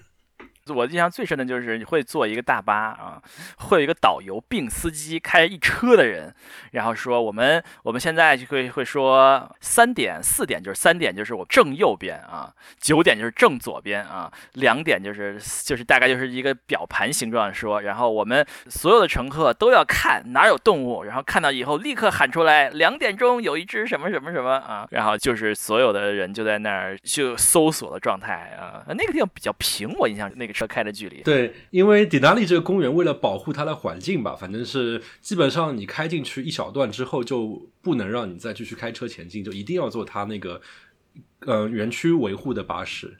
[0.74, 3.22] 我印象最深的就是你会坐一个大巴啊，
[3.58, 6.34] 会有一个导游并司机开着一车的人，
[6.72, 31.22] 然后说我们我们现在就会会说三点四点就是三点就是我正右边啊，九点就是正左边啊，两点就是就是大概就是一个表盘形状说，然后我们所有的乘客都要看哪有动物，然后看到以后立刻喊出来两点钟有一只什么什么什么啊，然后就是所有的人就在那儿就搜索的状态啊，那个地方比较平，我印象那个车开的距离。
[31.22, 40.62] 对，因为迪纳利这个公园为了保护它的环境吧，反正是基本上你开进去一小段之后，就不能让你再继续开车前进，就一定要坐它那个
[41.42, 43.18] 呃园区维护的巴士。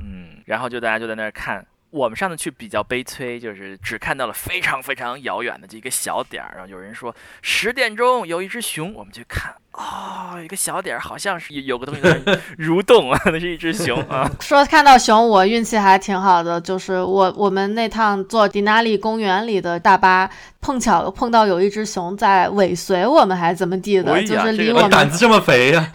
[0.00, 1.66] 嗯，然后就大家就在那儿看。
[1.90, 12.14] 我们上次去比较悲催，就是只看到了非常非常遥远的这一个小点儿，然后有人说十点钟有一只熊，我们去看，哦，一个小点儿，好像是有有个东西在
[12.58, 14.30] 蠕动啊， 那是一只熊 啊。
[14.40, 25.92] 说看到熊，我运气还挺好的，就是我我们那趟坐迪纳利公园里的大巴，碰巧碰到有一只熊在尾随我们，还怎么地的，哎就是离这个我们胆子这么肥呀、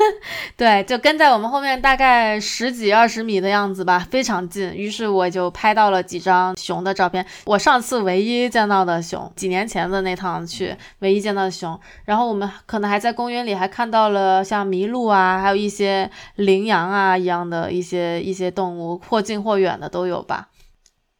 [0.54, 4.70] 对，就跟在我们后面大概十几二十米的样子吧，非常近。
[4.74, 11.78] 于是我就拍到了几张熊的照片，我上次唯一见到的熊，几年前的那趟去唯一见到的熊。
[12.04, 20.48] 然后我们可能还在公园里还看到了像麋鹿啊，还有一些羚羊啊一样的一些一些动物，或近或远的都有吧。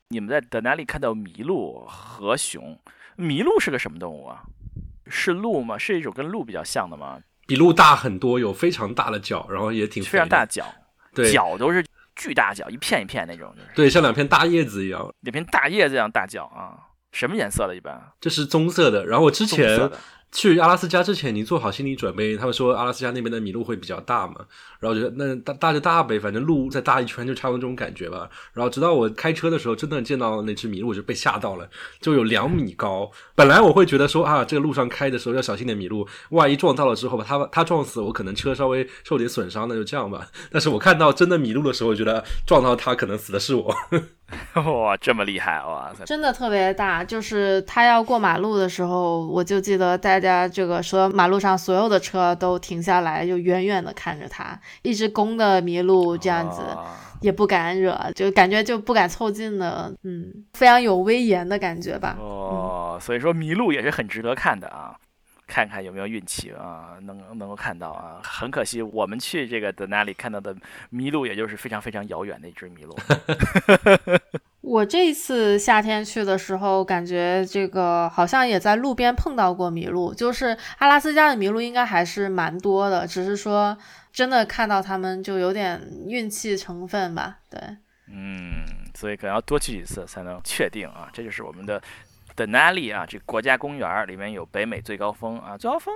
[0.09, 2.79] 你们在德纳利看到麋鹿和熊，
[3.17, 4.43] 麋鹿是个什么动物啊？
[5.07, 5.79] 是鹿吗？
[5.79, 7.19] 是一种跟鹿比较像的吗？
[7.47, 10.65] 比鹿大很多，有非常大的脚，然后也挺非常大，脚，
[11.15, 11.85] 对脚都是
[12.17, 15.13] 巨大脚，一片一片那种，就是对，像两片大叶子一样。
[15.21, 16.91] 两片大叶子一样大脚啊。
[17.13, 17.77] 什么颜色的？
[17.77, 19.07] 一般这是棕色的。
[19.07, 19.91] 然后我之前。
[20.35, 22.37] 去阿拉斯加之前，你做好心理准备。
[22.37, 24.35] 他们说阿拉斯加那边的麋鹿会比较大嘛，
[24.81, 28.29] 然后觉得那大大就大呗，反正鹿再大一圈就差不多这种感觉吧。
[28.53, 31.71] 然后直到我开车的时候，真的见到那只麋鹿，我就被吓到了，
[32.01, 33.09] 就有两米高。
[33.37, 40.27] 本来我会觉得说啊，这个路上开的时候要小心点麋鹿，万一撞到了之后把它它撞死，我可能车稍微受点损伤，那就这样吧。
[40.51, 43.73] 但是我看到真的麋鹿的时候，我觉得撞到它可能死的是我。
[44.65, 46.05] 哇，这么厉害哇塞！
[46.05, 56.61] 真的特别大，就是他要过马路的时候，我就记得大家这个说马路上所有的车都停下来，就远远的看着他，一直公的麋鹿这样子。
[56.63, 62.15] 啊也不敢惹，就感觉就不敢凑近的，嗯，非常有威严的感觉吧。
[62.21, 64.95] 哦，所以说麋鹿也是很值得看的啊，
[65.55, 68.21] 看看有没有运气啊，能能够看到啊。
[68.25, 70.53] 很可惜，我们去这个德纳里看到的
[70.91, 72.97] 麋鹿，也就是非常非常遥远的一只麋鹿。
[74.63, 83.79] 我这次夏天去的时候，感觉这个好像也在路边碰到过麋鹿，就是阿拉斯加的麋鹿应该还是蛮多的，只是说
[84.13, 87.39] 真的看到它们就有点运气成分吧。
[87.49, 87.61] 对，
[88.09, 91.09] 嗯，所以可能要多去几次才能确定啊。
[91.13, 91.81] 这就是我们的
[92.35, 95.95] 德纳利啊，这国家公园里面有北美最高峰啊，最高峰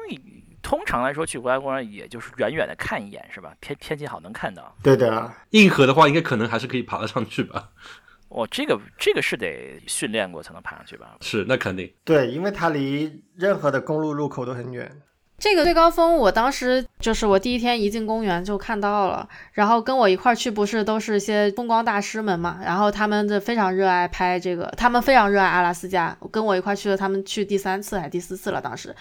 [0.62, 3.54] 通常来说去国家公园也就是远远的看一眼是吧？
[3.60, 4.76] 天天气好能看到。
[4.82, 7.70] 对的，硬核的话，应该可能还是可以爬得上去吧？
[8.28, 11.16] 哦，这个这个是得训练过才能爬上去吧？
[11.22, 11.90] 是，那肯定。
[12.04, 15.00] 对，因为它离任何的公路入口都很远。
[15.38, 28.92] 这个最高峰，我当时就是我第一天一进公园就看到了，然后跟我一块儿去不是都是些风光大师们嘛，然后他们就非常热爱拍这个，他们非常热爱阿拉斯加，跟我一块儿去的，他们去第三次还是第四次了，当时，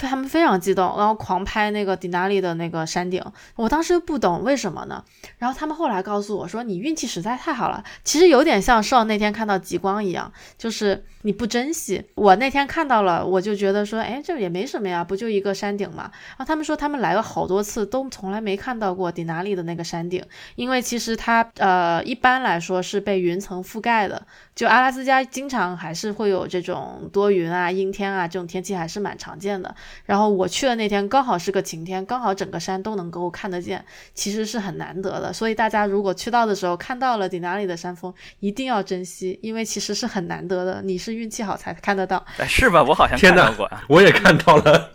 [0.00, 3.24] 他们非常激动，然后狂拍那个迪纳利的那个山顶，
[3.56, 5.02] 我当时不懂为什么呢，
[5.38, 12.02] 然后他们后来告诉我说，你运气实在太好了，其实有点像上那天看到极光一样，就是你不珍惜。
[12.14, 16.10] 我那天看到了，我就觉得说，哎，这也没什么呀，不就一个山顶嘛。
[16.28, 20.24] 然后他们说他们来了好多次，都从来没看到过迪纳利的那个山顶，
[20.56, 24.26] 因为其实它呃一般来说是被云层覆盖的。
[24.54, 29.72] 就阿拉斯加经常还是会有这种多云啊、阴天啊这种天气还是蛮常见的。
[30.06, 35.30] 然后我去的那天刚好是个晴天，刚好整个山都能够看得见，其实是很难得的。
[35.30, 42.24] 所以大家如果去到的时候看到了迪纳利的山峰，一定要珍惜，因为其实是很难得的，你是运气好才看得到。
[42.38, 42.82] 哎，是吧？
[42.82, 44.90] 我好像天哪看到过，我也看到了，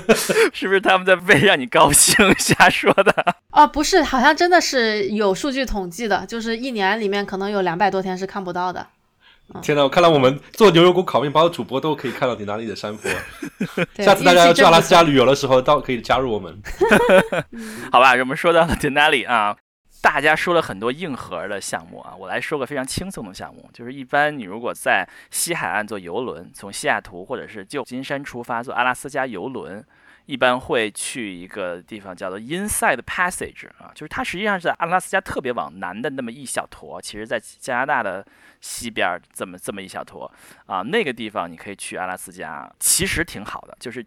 [0.52, 3.36] 是不是他们在为让你高兴瞎说的？
[3.50, 8.86] 啊，不是，好像真的是有数据统计的，就是一年里面可能有两百多天是看不到的。
[9.62, 9.88] 天哪！
[9.88, 13.10] 看来我们做牛油果烤面包的主播都可以看到迪纳利的山坡。
[13.96, 16.54] 对下次大家要去阿拉斯加旅游的时候，到可以加入我们。
[17.90, 19.56] 好吧，我们说到了 Denali 啊，
[20.00, 29.84] 大家说了很多硬核的项目啊，我来说个非常轻松的项目，就是一般你如果在西海岸坐游轮，从西雅图或者是旧金山出发坐阿拉斯加游轮。
[30.26, 38.22] 一般会去一个地方叫做 Inside Passage 啊，就是它实际上是在阿拉斯加特别往南的那么一小坨，其实在加拿大的
[38.60, 40.30] 西边这么这么一小坨
[40.66, 44.04] 啊，那个地方你可以去阿拉斯加，其实挺好的，就是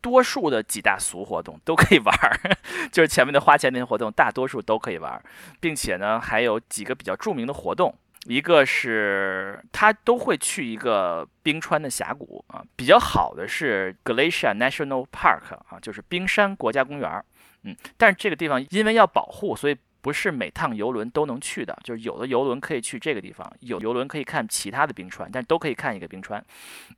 [0.00, 2.38] 多数的几大俗活动都可以玩儿，
[2.92, 5.22] 就是前面的花钱那些活动，大多数都可以玩儿，
[5.60, 7.94] 并且呢还有几个比较著名的活动。
[8.24, 17.24] 一个是他都会去一个冰川的峡谷啊，比较好的是 Glacier National Park 啊，就是冰山国家公园儿。
[17.62, 21.76] 嗯，但是这个地方因为要保护，所以不是每趟游轮都能去的。
[21.84, 26.44] 就是有的游轮可以去这个地方，有游轮可以看其他的冰川，但都可以看一个冰川。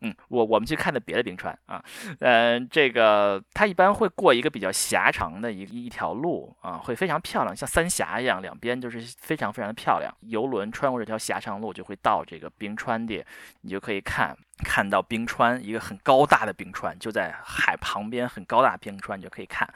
[0.01, 1.83] 嗯，我我们去看的别的冰川啊，
[2.21, 10.13] 嗯、这个它一般会过一个比较狭长的一一条路啊，会非常漂亮，像三峡一样，两边就是非常非常的漂亮。
[10.23, 13.25] 游轮穿过这条狭长路就会到这个冰川地，
[13.63, 19.69] 你就可以看看到冰川，一个很高大的冰川，就在海旁边，很高大的冰川，你就可以看。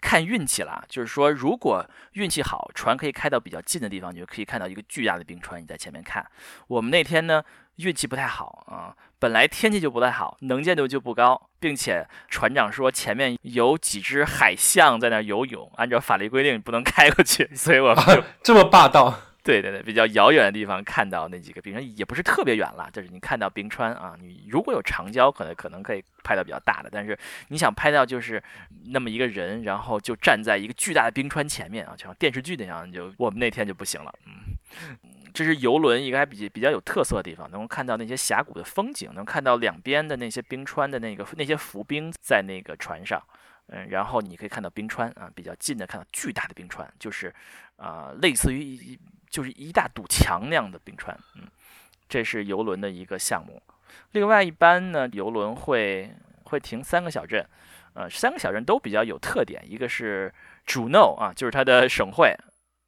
[0.00, 5.60] 看运气了，就是说，如果运气好，船可以开到比较近的地方，你就可以看到一个巨大的冰川。
[5.60, 6.26] 你在前面看。
[6.68, 7.42] 我们那天呢，
[7.76, 19.18] 运气不太好啊，本来天气就不太好，能见度就不高，并且船长说前面有几只海象在那游泳，按照法律规定不能开过去，所以我们就这么霸道。
[19.42, 24.16] 对对对，比较遥远的地方看到那几个冰川，也不是特别远了，就是你看到冰川啊。
[24.20, 27.18] 你如果有长焦，可能可能可以拍到比较大的，但是
[27.48, 28.40] 你想拍到就是
[28.86, 34.14] 那么一个人，然后就站在一个巨大的冰川前面啊，就像电视剧那样，就我们那天就不行了。
[34.26, 34.56] 嗯，
[35.34, 43.20] 这是游轮一个还比比较有特色的地方，能够看到那些峡谷的风景，能看到两边的那些冰川的那个那些浮冰在那个船上。
[43.68, 47.34] 嗯，然后你可以看到冰川啊，比较近的看到巨大的冰川，就是
[47.74, 48.96] 啊，类似于。
[49.32, 51.48] 就是一大堵墙那样的冰川，嗯，
[52.06, 53.62] 这是游轮的一个项目。
[54.10, 56.14] 另外，一般呢，游轮会
[56.44, 57.42] 会停三个小镇，
[57.94, 59.64] 呃，三个小镇都比较有特点。
[59.66, 60.30] 一个是
[60.66, 62.36] 主诺啊，就是它的省会。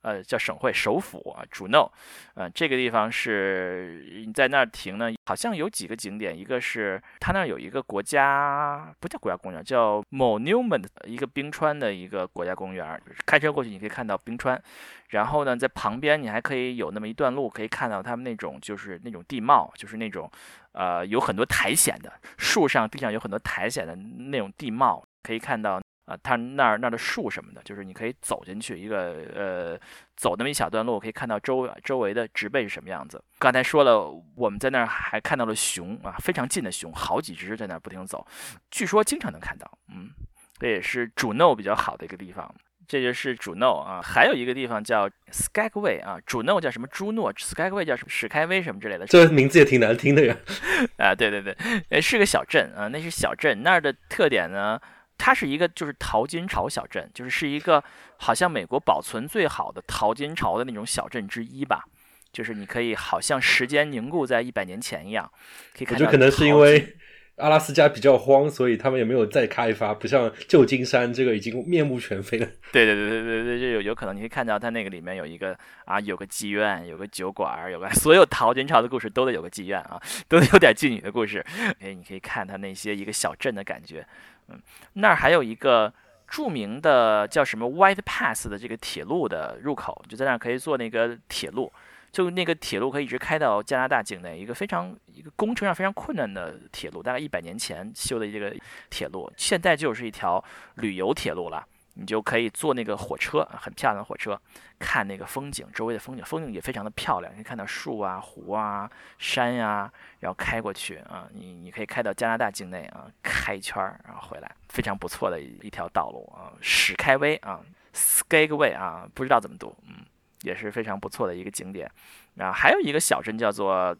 [0.05, 1.90] 呃，叫省会首府啊，主诺，
[2.34, 14.62] 呃，这个地方是你在那儿停呢，好像有几个景点，一个是它那儿有一个国家不叫国家公园，叫 Monument，一个冰川的一个国家公园，开车过去你可以看到冰川，
[15.09, 20.30] 然后呢，在旁边你还可以有那么一段路可以看到他们那种就是那种地貌，就是那种
[20.72, 25.80] 呃有很多苔藓的树上地上有很多苔藓的那种地貌，可以看到。
[26.07, 29.80] 啊，它那儿那儿的树什么的，就是你可以走进去一个呃，
[30.16, 33.22] 走那么一小段路，可以看到周周围的植被是什么样子。
[33.38, 38.26] 刚才说了，我们在那儿还看到了熊啊，非常近的熊，好几只在那儿不停走，
[38.70, 39.78] 据说经常能看到。
[39.88, 40.11] 嗯，
[40.59, 42.55] 这也是主 no 比较好的一个地方。
[42.86, 49.07] 这就是主 no 啊，还有一个地方叫 Skagway 啊，主 no 叫什么朱诺，Skagway 叫什么史开威什么之类的。
[49.07, 50.36] 这名字也挺难听的呀。
[51.00, 51.57] 啊，对对对，
[51.88, 54.78] 呃，是个小镇啊，那是小镇，那儿的特点呢。
[55.18, 57.82] 它是一个就是淘金潮小镇，就是是一个
[58.18, 61.84] 好像美国保存最好的淘金潮的那种小镇之一吧。
[62.32, 65.30] 就是你可以好像时间凝固在一百年前一样，
[65.72, 65.94] 可以看。
[65.94, 66.96] 我觉得可能是因为
[67.38, 72.46] 阿拉斯加比较荒，所以他们也没有再开发，不像旧金山这个已经面目全非了。
[72.72, 81.44] 对对对对对对，就有有可能你可以看到它那个里面有一个啊，有个妓院，有个酒馆，有个 所有淘金潮的故事都得有个妓院啊，都得有点妓女的故事。
[81.78, 84.04] 哎，你可以看它那些一个小镇的感觉。
[84.49, 84.61] 嗯，
[84.95, 85.92] 那儿还有一个
[86.26, 91.72] 著名的叫什么 White Pass 的这个铁路的入口，就在那儿可以坐那个铁路，
[92.11, 98.55] 就那个铁路可以一直开到加拿大境内，一个非常一个工程上非常困难的铁路，大概一百年前修的这个
[98.90, 100.42] 铁路，现在就是一条
[100.76, 101.66] 旅游铁路了。
[101.95, 104.40] 你就可以坐那个火车，很漂亮的火车，
[104.78, 109.90] 看那个风景，周围的风景，风景也非常的漂亮，可以看到树啊、湖啊、山呀，
[110.20, 117.61] 然后开过去啊，你你可以开到加拿大境内啊，开一圈儿，然后回来，非常不错的一一条道路啊，史开威啊
[117.95, 120.05] ，Skagway 啊，不知道怎么读，嗯，
[120.42, 121.90] 也是非常不错的一个景点。
[122.34, 123.97] 然后还有一个小镇叫做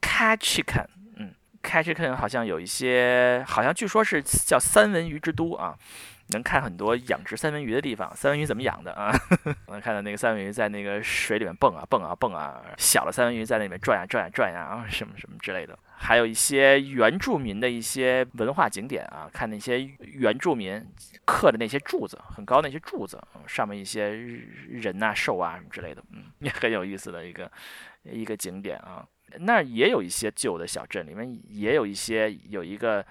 [0.00, 0.86] Ketchikan，
[1.62, 5.76] ，Ketchikan 好像有一些，好像据说是叫三文鱼之都啊。
[6.28, 9.12] 能看很多养殖三文鱼的地方，三文鱼怎么养的啊？
[9.68, 15.78] 能看到那个三文鱼在那个水里面蹦啊蹦啊蹦啊，小的三文鱼在那里面转呀转呀转呀啊，什么什么之类的。
[15.94, 20.82] 还有一些原住民的一些文化景点啊，看那些原住民
[21.26, 27.50] 刻的那些柱子，很高那些柱子，上面一些人呐、兽啊什么之类的，嗯，也 很有意思的一个
[28.04, 29.04] 一个景点啊。
[29.40, 33.04] 那儿也有一些旧的小镇，里面也有一些有一个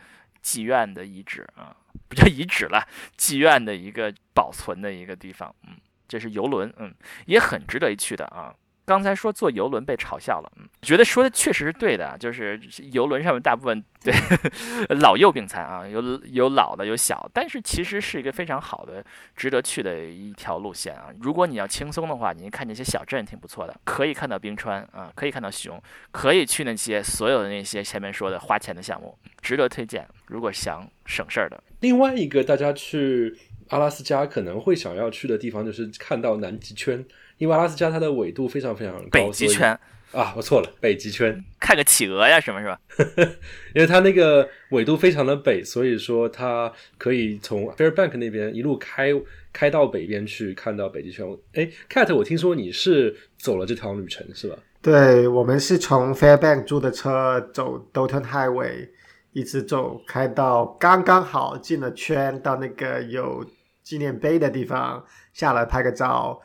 [0.43, 1.75] 妓院的遗址啊。
[2.07, 5.75] 不叫遗址了，妓院的一个保存的一个地方，嗯，
[6.07, 6.93] 这是游轮，嗯，
[7.25, 8.53] 也很值得一去的啊。
[8.83, 12.59] 刚才说坐游轮被嘲笑了，嗯，觉得说的确实是对的，就是
[12.91, 14.13] 游轮上面大部分对
[14.99, 19.03] 老幼病残啊，有有老的有小，但是其实是一个非常好的、
[19.35, 21.07] 值得去的一条路线啊。
[21.21, 30.05] 如果你要轻松的话，你看那些小镇挺不错的，可以看到冰川啊，可以看到熊，可以去那些所有的那些前面说的花钱的项目，值得推荐。
[30.27, 33.37] 如果想省事儿的，另外一个大家去
[33.69, 37.05] 阿拉斯加可能会想要去的地方，就是看到南极圈。
[37.41, 39.71] 因为阿拉斯加它的纬度非常非常高，北极圈
[40.11, 42.79] 啊，我错了，北极圈，看个企鹅呀什么是吧？
[43.73, 49.11] 因为它那个纬度非常的北，所以说它可以从 Fairbank 那边一路开
[49.51, 51.25] 开到北边去看到北极圈。
[51.53, 54.55] 哎，Cat，我听说你是走了这条旅程是吧？
[54.83, 58.89] 对，我们是从 Fairbank 租的车走 Dalton Highway，
[59.31, 63.43] 一直走开到刚刚好进了圈，到那个有
[63.81, 66.39] 纪念碑的地方下来拍个照。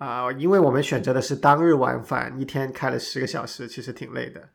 [0.00, 4.48] 啊，因为我们选择的是当日往返，一天开了十个小时，其实挺累的。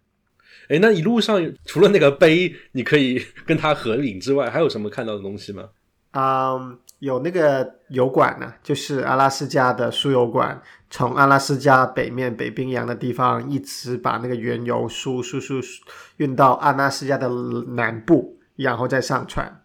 [0.70, 5.70] 哎，那一路上除了那个碑，你可以跟他合影之外，还有什么看到的东西吗？
[6.14, 15.62] 嗯，有那个油管呢，就是阿拉斯加的输油管，从阿拉斯加北面北冰洋的地方，一直把那个原油输输输
[16.18, 17.30] 运到阿拉斯加的
[17.76, 19.62] 南部，然后再上船。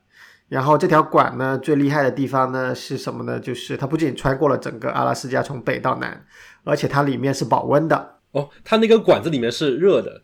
[0.51, 3.39] 然后这条管呢，最厉害的地方呢是什么呢？
[3.39, 6.27] 就是它不仅穿过了整个阿拉斯加，从北到南，
[6.65, 8.17] 而且它里面是保温的。
[8.33, 10.23] 哦，它那个管子里面是热的。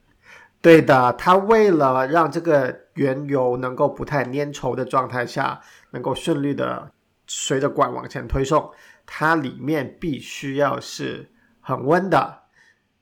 [0.61, 5.61] 对的，它为了让这个原油能够不太粘稠的状态下，
[5.93, 6.91] 能够顺利的
[7.29, 8.69] 随着管往前推送，
[9.07, 12.43] 它里面必须要是很温的。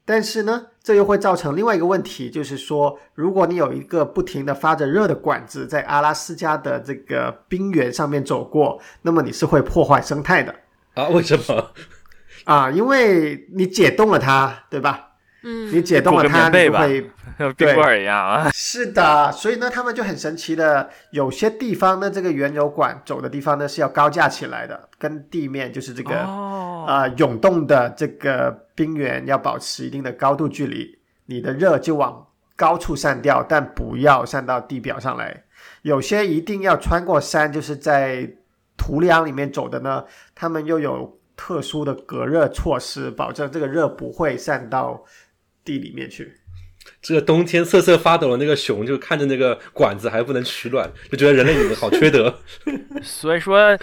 [0.04, 10.54] 但是呢，这又会造成另外一个问题，就是说，如果你有一个不停的发着热的管子在阿拉斯加的这个冰原上面走过，那么你是会破坏生态的
[10.92, 11.08] 啊？
[11.08, 11.70] 为什么？
[12.44, 15.13] 啊，因为你解冻了它，对吧？
[15.44, 18.50] 嗯，你解冻了它，你就会 像冰棍一样啊。
[18.52, 32.26] 是的，所以呢，他们就很神奇的，有些地方呢，这个原油管走的地方呢是要高架起来的，跟地面就是这个啊涌动的这个冰原要保持一定的高度距离，你的热就往
[32.56, 35.44] 高处散掉，但不要散到地表上来。
[35.82, 38.26] 有些一定要穿过山，就是在
[38.78, 45.04] 土壤里面走的呢，他们又有特殊的隔热措施，保证这个热不会散到。
[45.64, 46.34] 地里面去，
[47.00, 52.40] 这个冬天瑟瑟发抖的那个熊就看着那个管子还不能取暖，就觉得人类你们好缺德。
[53.02, 53.76] 所以说，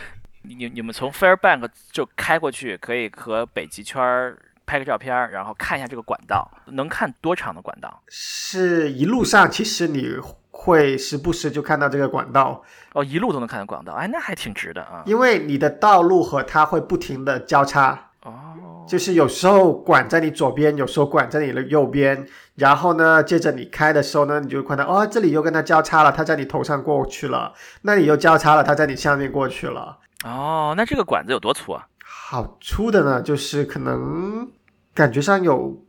[0.43, 8.01] 你你们从 Fairbank 就开过去，可以和北极圈拍个照片，然后看一下这个管道，能看多长的管道？
[8.07, 10.15] 是一路上其实你
[10.51, 12.63] 会时不时就看到这个管道
[12.93, 15.03] 哦，一路都能看到管道，哎，那还挺值的啊。
[15.07, 18.85] 因为你的道路和它会不停的交叉哦。
[18.87, 27.53] 就是有时候管在你左边，有时候管在你的右边，然后呢，接着你开的时候呢，你就看到哦，这里又跟它交叉了，它在你头上过去了，
[27.83, 29.99] 那里又交叉了，它在你下面过去了。
[30.23, 31.87] 哦，那这个管子有多粗啊？
[32.03, 34.51] 好粗的呢，就是可能
[34.93, 35.85] 感觉上有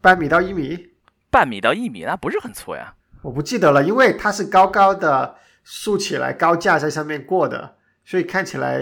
[0.00, 0.90] 半米到一米，
[1.30, 2.94] 半米到一米，那不是很粗呀。
[3.22, 8.80] 我不记得了，因为它是高高的竖起来，高架在上面过的，所以看起来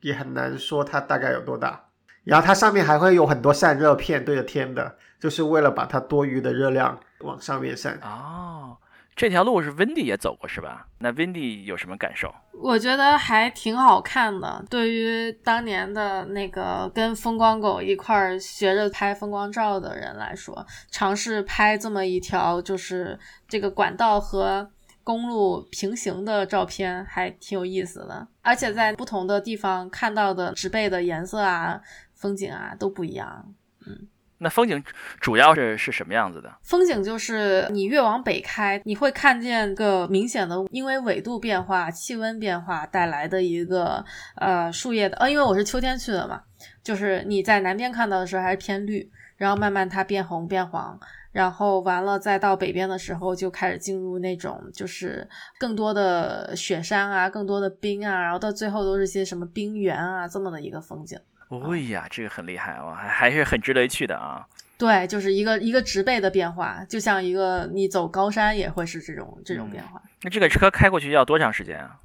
[0.00, 1.87] 也很难说它大概有多大。
[2.28, 7.98] 然后它上面还会有很多散热片对着天的，就是为了把它多余的热量往上面散。
[8.02, 8.76] 哦，
[9.16, 10.86] 这条路是 Wendy 也走过是吧？
[10.98, 12.34] 那 Wendy 有什么感受？
[12.52, 14.62] 我觉得还挺好看的。
[14.68, 23.18] 对于当年的那个跟风光狗一块儿学着拍风光照的人来说，尝试拍这么一条就是
[23.48, 24.68] 这个管道和
[25.02, 28.28] 公路平行的照片，还挺有意思的。
[28.42, 31.80] 而且在不同的地方看到的植被的颜色啊。
[32.18, 33.54] 风景啊都不一样，
[33.86, 34.08] 嗯，
[34.38, 34.82] 那风景
[35.20, 36.52] 主要是是什么样子的？
[36.62, 44.04] 风景就是你越往北开，你会看见个明显的，因为纬度变化、气温变化带来的一个
[44.34, 46.42] 呃树叶的，呃，因为我是秋天去的嘛，
[46.82, 50.98] 就是你在南边看到的时候还是偏绿，然后慢慢它变红变黄，
[51.30, 61.18] 然后完了再到北边的时候就开始进入那种就是更多的雪山啊，更多的冰啊，然后到最后都是些什么冰原啊这么的一个风景。
[61.50, 64.46] 哎呀，这个很厉害哦，还还是很值得一去的啊。
[64.76, 70.00] 对，就是一个一个植被的变化，就像一个你走高山也会是这种这种变化。
[70.22, 71.96] 那这个车开过去要多长时间啊？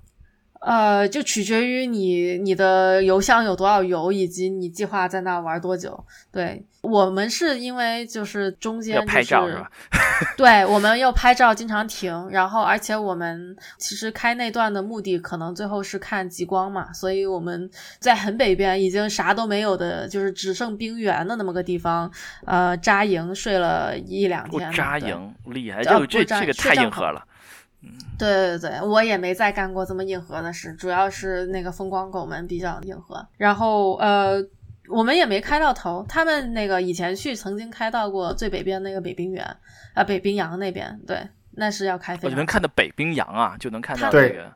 [0.65, 6.01] 呃，就取决于你你的油箱有多少油，以及你计划在那玩多久。
[6.31, 9.69] 对我们是因为就是中间要拍照是吧？
[10.37, 12.29] 对，我们要拍照，经常停。
[12.29, 16.93] 然后，而且我们其实开那段的目的，可能最后是看极光嘛。
[16.93, 22.09] 所以我们在很北边，已经啥都没有的，就是只剩冰原的那么个地方，
[22.45, 24.71] 呃，扎营睡了一两天。
[24.71, 27.21] 扎营厉害，就这这个太硬核了。
[28.17, 33.25] 对对对，我也没再干过这么硬核的事，主要是那个风光狗们比较硬核。
[33.37, 34.41] 然后呃，
[34.87, 39.43] 我们也没开到头，他们那个以前去曾经开到过最北边那个北冰原，
[39.93, 42.17] 啊，北冰洋那边，对，那是要开。
[42.21, 44.53] 我就能看到北冰洋啊，就能看到那个。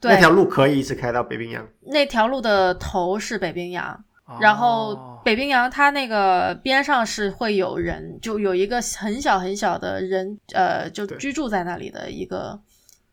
[0.00, 1.66] 那条路可以一直开到北冰洋。
[1.80, 4.04] 那条路的头是北冰洋。
[4.40, 12.60] 然后北冰洋它那个边上是会有人，就有一个很小很小的人，呃，就居住在那里的一个，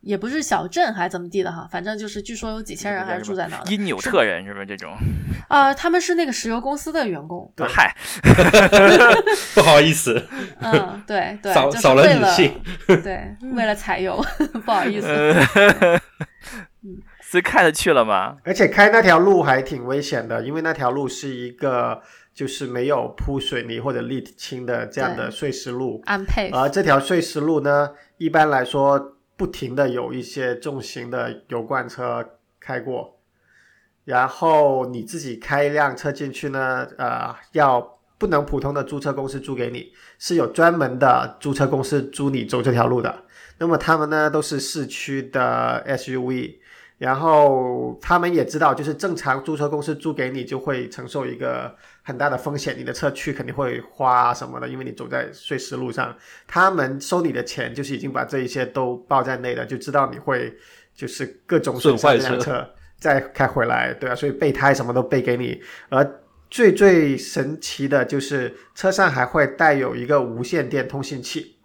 [0.02, 3.58] 也不是小镇还怎么地的哈，反正就是据说有几千人还是住在那。
[3.70, 4.94] 因纽特人是不是这种？
[5.48, 7.50] 啊， 他们是那个石油公司的员工。
[7.68, 7.94] 嗨，
[9.54, 10.22] 不好意思。
[10.60, 12.60] 嗯，对对，少少了女性。
[12.86, 14.22] 对，为了采油，
[14.64, 15.06] 不好意思。
[16.82, 17.00] 嗯。
[17.28, 18.36] 所以开着去了吗？
[18.44, 22.00] 而且开那条路还挺危险的，因为那条路是一个
[22.32, 26.00] 就是没有铺水泥或者沥青的这样的碎石路。
[26.06, 32.24] 安配而这条碎石路呢，一般来说不停的有一些重型的油罐车
[32.60, 33.18] 开过，
[34.04, 43.24] 然后你自己开一辆车进去呢，呃，要不能普通的租车公司租给你，是有专门的租车公司租你走这条路的。
[43.58, 46.56] 那么他们呢都是市区的 SUV，
[46.98, 56.16] 然后他们也知道，就是正常租车公司租给你就会承受一个很大的风险，你的车去肯定会花什么的，因为你走在碎石路上。
[56.46, 60.56] 他们收你的钱就是已经把这一些都包在内的，就知道你会
[60.94, 62.66] 就是各种损坏这辆车
[62.98, 65.60] 再开回来，对啊，所以备胎什么都备给你。
[65.90, 71.55] 而最最神奇的就是车上还会带有一个无线电通信器。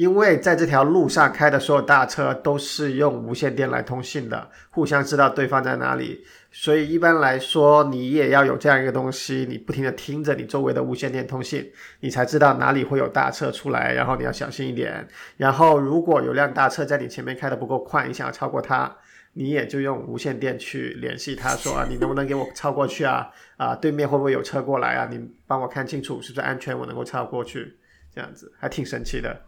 [0.00, 11.70] 因为在这条路上开的所有大车都是用无线电来通信的，互相知道对方在哪里，所以一般来说你也要有这样一个东西，你不停的听着你周围的无线电通信，
[12.00, 15.06] 你才知道哪里会有大车出来，然后你要小心一点。
[15.36, 18.90] 然后如果有辆大车在你前面开的不够快，你想要超过它，
[19.34, 23.28] 你也就用无线电去联系他说啊，你能不能给我超过去啊？
[23.58, 25.06] 啊，对面会不会有车过来啊？
[25.10, 27.76] 你帮我看清楚是不是安全，我能够超过去，
[28.14, 29.38] 这样子还挺神奇的。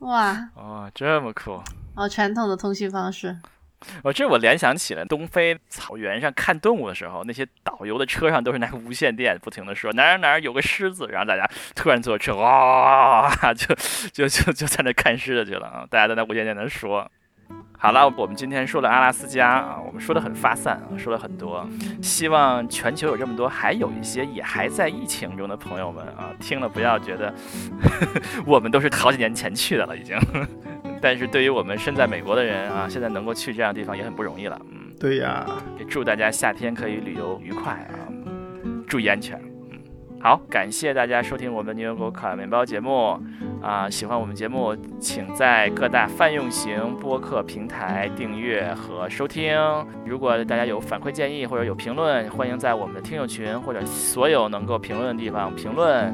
[0.00, 1.62] 哇，哦，这么酷！
[1.94, 3.34] 哦，传统的通讯方式，
[4.02, 13.74] 哦，这我联想起了东非草原上看动物的时候，那些导游的车上都是拿个无线电，不停的说哪儿哪儿有个狮子，然后大家突然坐车哇，就
[14.12, 15.86] 就就就在那看狮子去了啊！
[15.88, 17.10] 大家都在无线电那说。
[17.78, 21.68] 好了，我们今天说了阿拉斯加啊，我们说的很发散啊，说了很多。
[22.02, 27.32] 希望全球有这么多，还有一些也还在疫情中的朋友们啊，听了不要觉得
[28.46, 30.18] 我们都是好几年前去的了已经。
[31.00, 34.58] 但是对于我们身在美国的人啊，现在能够去这样的地方也很不容易了。
[34.70, 35.46] 嗯，对呀，
[35.78, 38.08] 也祝大家夏天可以旅游愉快啊，
[38.88, 39.38] 注意安全。
[40.26, 43.16] 嗯，好，感谢大家收听我们牛油果烤面包节目
[43.62, 43.88] 啊！
[43.88, 49.56] 喜欢我们节目，请在各大泛用型播客平台订阅和收听。
[50.04, 56.12] 如果大家有反馈建议或者有评论，欢迎在我们的听友群或者所有能够评论的地方评论。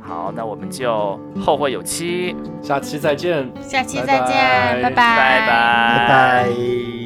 [0.00, 3.50] 好，那我们就后会有期，下期再见。
[3.62, 7.05] 下期再见，拜拜拜拜拜拜。